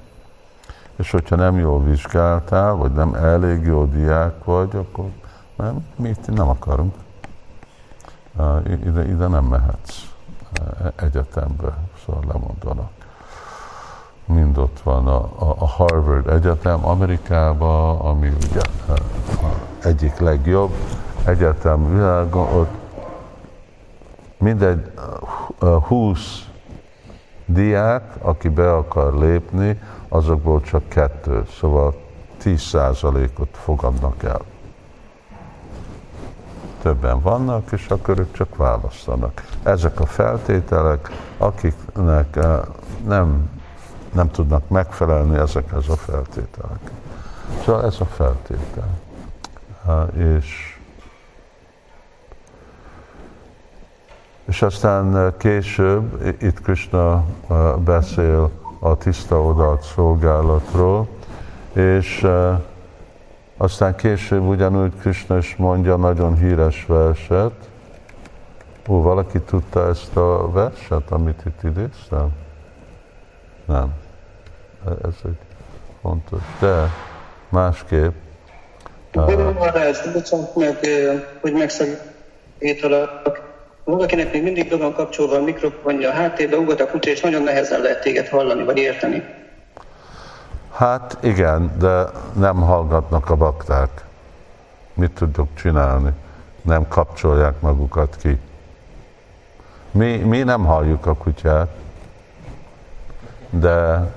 És 0.99 1.11
hogyha 1.11 1.35
nem 1.35 1.57
jól 1.57 1.83
vizsgáltál, 1.83 2.73
vagy 2.73 2.91
nem 2.91 3.13
elég 3.13 3.65
jó 3.65 3.85
diák 3.85 4.43
vagy, 4.43 4.75
akkor 4.75 5.05
nem, 5.55 5.85
mi 5.95 6.09
itt 6.09 6.27
nem 6.27 6.49
akarunk. 6.49 6.93
Ide, 8.65 9.07
ide 9.07 9.27
nem 9.27 9.45
mehetsz. 9.45 10.01
Egyetembe, 10.95 11.77
szóval 12.05 12.23
lemondanak. 12.27 12.89
Mind 14.25 14.57
ott 14.57 14.79
van 14.83 15.07
a, 15.07 15.29
a, 15.37 15.67
Harvard 15.67 16.27
Egyetem 16.27 16.85
Amerikában, 16.85 17.99
ami 17.99 18.27
ugye 18.27 18.61
egyik 19.83 20.17
legjobb 20.17 20.71
egyetem 21.25 21.93
világon, 21.93 22.53
ott 22.53 22.73
mindegy 24.37 24.91
20 25.87 26.47
diák, 27.45 28.15
aki 28.21 28.49
be 28.49 28.73
akar 28.73 29.13
lépni, 29.13 29.79
azokból 30.09 30.61
csak 30.61 30.89
kettő, 30.89 31.45
szóval 31.59 31.95
10%-ot 32.43 33.49
fogadnak 33.51 34.23
el. 34.23 34.41
Többen 36.81 37.21
vannak, 37.21 37.71
és 37.71 37.87
akkor 37.87 38.19
ők 38.19 38.33
csak 38.33 38.55
választanak. 38.55 39.43
Ezek 39.63 39.99
a 39.99 40.05
feltételek, 40.05 41.09
akiknek 41.37 42.39
nem 43.05 43.49
nem 44.13 44.31
tudnak 44.31 44.69
megfelelni 44.69 45.37
ezekhez 45.37 45.89
a 45.89 45.95
feltételekhez. 45.95 46.91
Szóval 47.63 47.85
ez 47.85 47.95
a 47.99 48.05
feltétel. 48.05 48.99
És, 50.13 50.77
és 54.45 54.61
aztán 54.61 55.33
később 55.37 56.35
itt 56.41 56.61
Krishna 56.61 57.25
beszél 57.77 58.51
a 58.79 58.97
tiszta 58.97 59.43
odaat 59.43 59.81
szolgálatról, 59.81 61.07
és 61.73 62.27
aztán 63.57 63.95
később 63.95 64.47
ugyanúgy 64.47 64.93
Krishna 64.99 65.37
is 65.37 65.55
mondja 65.55 65.95
nagyon 65.95 66.37
híres 66.37 66.85
verset. 66.85 67.53
Ó, 68.87 69.01
valaki 69.01 69.39
tudta 69.39 69.87
ezt 69.87 70.15
a 70.15 70.51
verset, 70.51 71.11
amit 71.11 71.41
itt 71.45 71.63
idéztem? 71.63 72.29
Nem. 73.65 73.93
Ez 74.85 75.15
egy 75.23 75.37
fontos. 76.01 76.41
De 76.59 76.89
másképp. 77.49 78.13
Ez 79.11 80.11
bocsánat 80.13 80.55
meg, 80.55 80.77
hogy 81.41 81.53
megszakítalak. 81.53 83.48
Valakinek 83.89 84.31
még 84.31 84.43
mindig 84.43 84.69
be 84.69 84.77
van 84.77 84.93
kapcsolva 84.93 85.35
a 85.35 85.41
mikrofonja 85.41 86.09
a 86.09 86.13
háttérbe, 86.13 86.57
ugat 86.57 86.81
a 86.81 86.87
kutya, 86.87 87.09
és 87.09 87.21
nagyon 87.21 87.43
nehezen 87.43 87.81
lehet 87.81 88.01
téged 88.01 88.27
hallani, 88.27 88.63
vagy 88.63 88.77
érteni. 88.77 89.23
Hát 90.73 91.17
igen, 91.21 91.71
de 91.79 92.05
nem 92.33 92.55
hallgatnak 92.55 93.29
a 93.29 93.35
bakták. 93.35 94.05
Mit 94.93 95.11
tudok 95.11 95.47
csinálni? 95.53 96.09
Nem 96.61 96.87
kapcsolják 96.87 97.59
magukat 97.59 98.15
ki. 98.21 98.39
Mi, 99.91 100.17
mi 100.17 100.43
nem 100.43 100.65
halljuk 100.65 101.05
a 101.05 101.15
kutyát, 101.15 101.69
de 103.49 104.07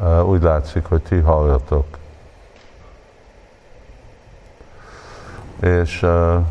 uh, 0.00 0.28
úgy 0.28 0.42
látszik, 0.42 0.84
hogy 0.84 1.02
ti 1.02 1.18
halljatok. 1.18 1.98
És, 5.60 6.02
uh, 6.02 6.44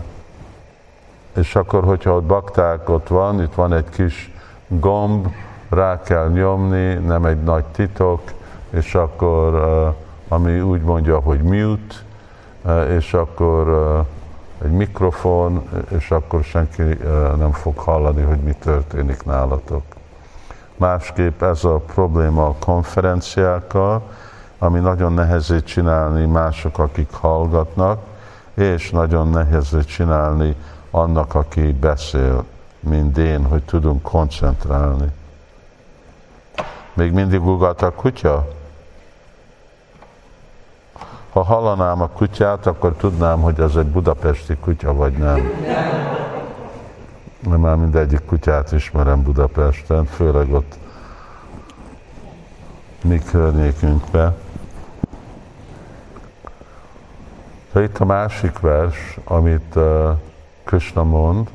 és 1.40 1.56
akkor, 1.56 1.84
hogyha 1.84 2.16
ott 2.16 2.24
bakták 2.24 2.90
ott 2.90 3.08
van, 3.08 3.42
itt 3.42 3.54
van 3.54 3.74
egy 3.74 3.90
kis 3.90 4.32
gomb, 4.68 5.28
rá 5.70 6.02
kell 6.02 6.30
nyomni, 6.30 6.94
nem 6.94 7.26
egy 7.26 7.44
nagy 7.44 7.64
titok, 7.64 8.22
és 8.70 8.96
akkor, 8.96 9.54
uh, 9.54 9.94
ami 10.28 10.60
úgy 10.60 10.82
mondja, 10.82 11.20
hogy 11.20 11.42
mute, 11.42 11.96
uh, 12.64 12.94
és 12.96 13.14
akkor 13.14 13.68
uh, 13.68 14.06
egy 14.66 14.72
mikrofon, 14.72 15.70
és 15.90 16.12
akkor 16.12 16.44
senki 16.44 16.84
nem 17.38 17.52
fog 17.52 17.78
hallani, 17.78 18.22
hogy 18.22 18.40
mi 18.40 18.52
történik 18.52 19.26
nálatok. 19.26 19.84
Másképp 20.76 21.42
ez 21.42 21.64
a 21.64 21.76
probléma 21.76 22.46
a 22.46 22.56
konferenciákkal, 22.60 24.02
ami 24.58 24.80
nagyon 24.80 25.14
nehezé 25.14 25.60
csinálni 25.60 26.26
mások, 26.26 26.80
akik 26.80 27.12
hallgatnak, 27.12 28.00
és 28.54 28.90
nagyon 28.90 29.30
nehezé 29.30 29.80
csinálni 29.80 30.56
annak, 30.92 31.36
aki 31.36 31.72
beszél, 31.72 32.46
mint 32.80 33.18
én, 33.18 33.46
hogy 33.46 33.64
tudunk 33.64 34.02
koncentrálni. 34.02 35.08
Még 36.94 37.12
mindig 37.12 37.46
ugat 37.46 37.82
a 37.82 37.92
kutya? 37.92 38.48
Ha 41.30 41.44
hallanám 41.44 42.02
a 42.02 42.08
kutyát, 42.08 42.66
akkor 42.66 42.94
tudnám, 42.94 43.42
hogy 43.42 43.60
ez 43.60 43.76
egy 43.76 43.88
budapesti 43.88 44.56
kutya, 44.56 44.94
vagy 44.94 45.14
nem 45.14 45.52
mert 47.48 47.62
már 47.62 47.76
mindegyik 47.76 48.26
kutyát 48.26 48.72
ismerem 48.72 49.24
Budapesten, 49.24 50.06
főleg 50.06 50.54
ott 50.54 50.78
mi 53.04 53.20
környékünkbe. 53.24 54.36
De 57.72 57.84
itt 57.84 57.98
a 57.98 58.06
másik 58.06 58.60
vers, 58.60 59.18
amit 59.24 59.76
uh, 59.76 60.10
Krishna 60.70 61.04
mond, 61.04 61.50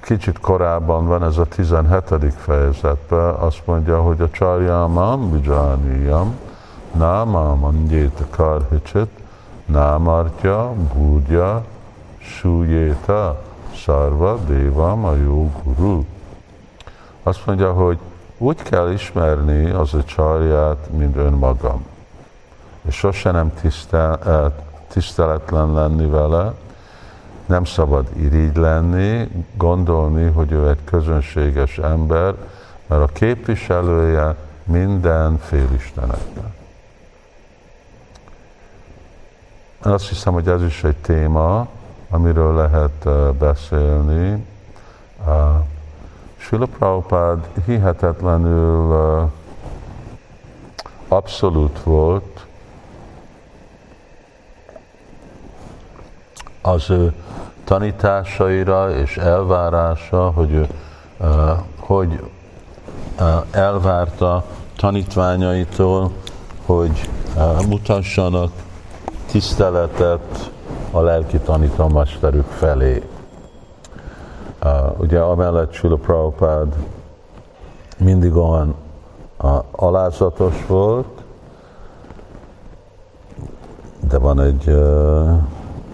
kicsit 0.00 0.38
korábban 0.38 1.06
van, 1.06 1.24
ez 1.24 1.36
a 1.38 1.44
17. 1.44 2.34
fejezetben, 2.36 3.34
azt 3.34 3.62
mondja, 3.64 4.02
hogy 4.02 4.20
a 4.20 4.30
csarjámam 4.30 5.40
vijaniyam, 5.40 6.34
námam 6.92 7.64
angyéta 7.64 8.24
karhicsit, 8.30 9.08
námartya, 9.64 10.72
búdja, 10.94 11.64
súlyéta, 12.18 13.42
Sarva 13.72 14.36
Devam 14.36 15.04
a 15.04 15.14
jó 15.14 15.50
guru. 15.62 16.04
Azt 17.22 17.46
mondja, 17.46 17.72
hogy 17.72 17.98
úgy 18.38 18.62
kell 18.62 18.90
ismerni 18.92 19.70
az 19.70 19.94
a 19.94 20.04
csarját, 20.04 20.88
mint 20.96 21.16
önmagam. 21.16 21.86
És 22.82 22.94
sose 22.94 23.30
nem 23.30 23.54
tisztel, 23.60 24.54
tiszteletlen 24.88 25.72
lenni 25.72 26.06
vele, 26.06 26.52
nem 27.48 27.64
szabad 27.64 28.08
irigy 28.16 28.56
lenni, 28.56 29.28
gondolni, 29.54 30.30
hogy 30.30 30.52
ő 30.52 30.68
egy 30.68 30.84
közönséges 30.84 31.78
ember, 31.78 32.34
mert 32.86 33.02
a 33.02 33.06
képviselője 33.12 34.36
minden 34.64 35.38
félisteneknek. 35.38 36.52
Azt 39.82 40.08
hiszem, 40.08 40.32
hogy 40.32 40.48
ez 40.48 40.62
is 40.62 40.84
egy 40.84 40.96
téma, 40.96 41.68
amiről 42.10 42.54
lehet 42.54 43.08
beszélni. 43.38 44.46
Sula 46.36 46.66
Prabhupád 46.66 47.48
hihetetlenül 47.66 49.30
abszolút 51.08 51.82
volt, 51.82 52.46
az 56.60 56.90
ő 56.90 57.14
tanításaira 57.68 58.90
és 58.90 59.16
elvárása, 59.16 60.30
hogy 60.30 60.52
ő 60.52 60.66
hogy 61.78 62.30
elvárta 63.50 64.44
tanítványaitól, 64.76 66.10
hogy 66.66 67.08
mutassanak 67.68 68.50
tiszteletet 69.30 70.50
a 70.90 71.00
lelki 71.00 71.38
tanítomesterük 71.38 72.46
felé. 72.46 73.02
Ugye 74.96 75.20
amellett 75.20 75.72
Sula 75.72 75.96
Prabhupád 75.96 76.74
mindig 77.98 78.36
olyan 78.36 78.74
alázatos 79.70 80.66
volt, 80.66 81.22
de 84.08 84.18
van 84.18 84.40
egy, 84.40 84.64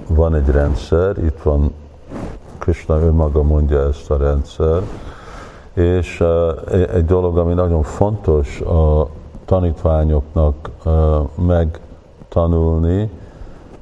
van 0.09 0.35
egy 0.35 0.49
rendszer, 0.49 1.19
itt 1.19 1.43
van 1.43 1.75
Krishna 2.59 3.01
önmaga 3.01 3.43
mondja 3.43 3.87
ezt 3.87 4.11
a 4.11 4.17
rendszer, 4.17 4.83
és 5.73 6.21
uh, 6.21 6.88
egy 6.95 7.05
dolog, 7.05 7.38
ami 7.38 7.55
nagyon 7.55 7.83
fontos 7.83 8.61
a 8.61 9.09
tanítványoknak 9.45 10.71
megtanulni, 11.35 13.11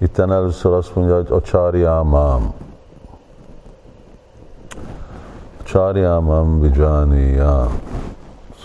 Itten 0.03 0.33
először 0.33 0.73
azt 0.73 0.95
mondja, 0.95 1.15
hogy 1.15 1.31
a 1.31 1.41
csárjámám. 1.41 2.53
Csárjámám 5.63 6.61
vijániya. 6.61 7.71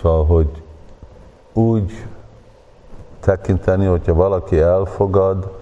Szóval, 0.02 0.26
hogy 0.26 0.64
úgy 1.54 2.06
tekinteni, 3.20 3.86
hogyha 3.86 4.14
valaki 4.14 4.60
elfogad 4.60 5.57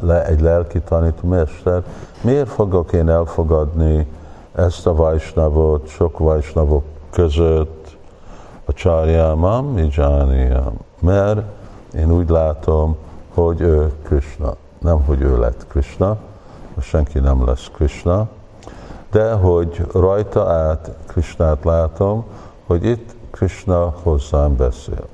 le 0.00 0.26
egy 0.26 0.40
lelki 0.40 0.80
tanítómester, 0.80 1.82
miért 2.20 2.48
fogok 2.48 2.92
én 2.92 3.08
elfogadni 3.08 4.06
ezt 4.54 4.86
a 4.86 4.94
vajsnavot 4.94 5.88
sok 5.88 6.18
vajsnavok 6.18 6.84
között 7.10 7.96
a 8.64 8.72
csárjámam, 8.72 9.74
vijániya? 9.74 10.72
Mert 11.00 11.42
én 11.94 12.12
úgy 12.12 12.28
látom, 12.28 12.96
hogy 13.34 13.60
ő 13.60 13.92
Krishna 14.02 14.56
nem 14.78 15.04
hogy 15.04 15.20
ő 15.20 15.38
lett 15.38 15.66
Krishna, 15.68 16.16
senki 16.80 17.18
nem 17.18 17.46
lesz 17.46 17.70
Krishna, 17.74 18.28
de 19.10 19.32
hogy 19.32 19.86
rajta 19.92 20.50
át 20.50 20.90
Krishnát 21.06 21.64
látom, 21.64 22.24
hogy 22.66 22.84
itt 22.84 23.14
Krishna 23.30 23.94
hozzám 24.02 24.56
beszél. 24.56 25.06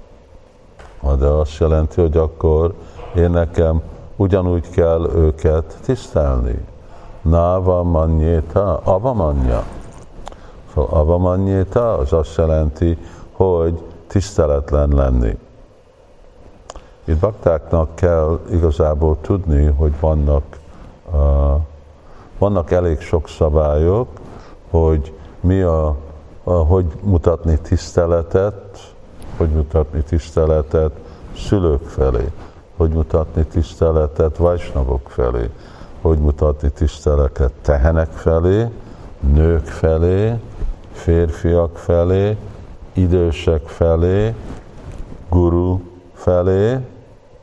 De 1.19 1.27
azt 1.27 1.59
jelenti, 1.59 2.01
hogy 2.01 2.17
akkor 2.17 2.75
én 3.17 3.31
nekem 3.31 3.83
ugyanúgy 4.17 4.71
kell 4.71 5.11
őket 5.15 5.79
tisztelni. 5.85 6.65
Náva 7.23 7.83
mannyéta, 7.83 8.81
avamanya. 8.85 9.65
Szóval 10.75 11.01
avamanyéta 11.01 11.99
az 11.99 12.13
azt 12.13 12.37
jelenti, 12.37 12.99
hogy 13.33 13.83
tiszteletlen 14.07 14.89
lenni. 14.89 15.39
Itt 17.05 17.19
baktáknak 17.19 17.95
kell 17.95 18.41
igazából 18.51 19.17
tudni, 19.21 19.65
hogy 19.65 19.93
vannak, 20.01 20.43
uh, 21.13 21.61
vannak 22.39 22.71
elég 22.71 23.01
sok 23.01 23.29
szabályok, 23.29 24.09
hogy 24.71 25.13
mi 25.41 25.61
a, 25.61 25.97
a, 26.45 26.51
hogy 26.51 26.87
mutatni 27.03 27.59
tiszteletet, 27.59 28.95
hogy 29.37 29.49
mutatni 29.49 30.03
tiszteletet 30.03 30.93
szülők 31.37 31.83
felé, 31.89 32.33
hogy 32.77 32.91
mutatni 32.91 33.45
tiszteletet 33.45 34.37
vajsnavok 34.37 35.11
felé, 35.11 35.51
hogy 36.01 36.19
mutatni 36.19 36.71
tiszteletet 36.71 37.53
tehenek 37.63 38.11
felé, 38.11 38.69
nők 39.21 39.67
felé, 39.67 40.35
férfiak 40.93 41.77
felé, 41.77 42.37
idősek 42.93 43.67
felé, 43.67 44.35
guru 45.29 45.81
felé, 46.15 46.79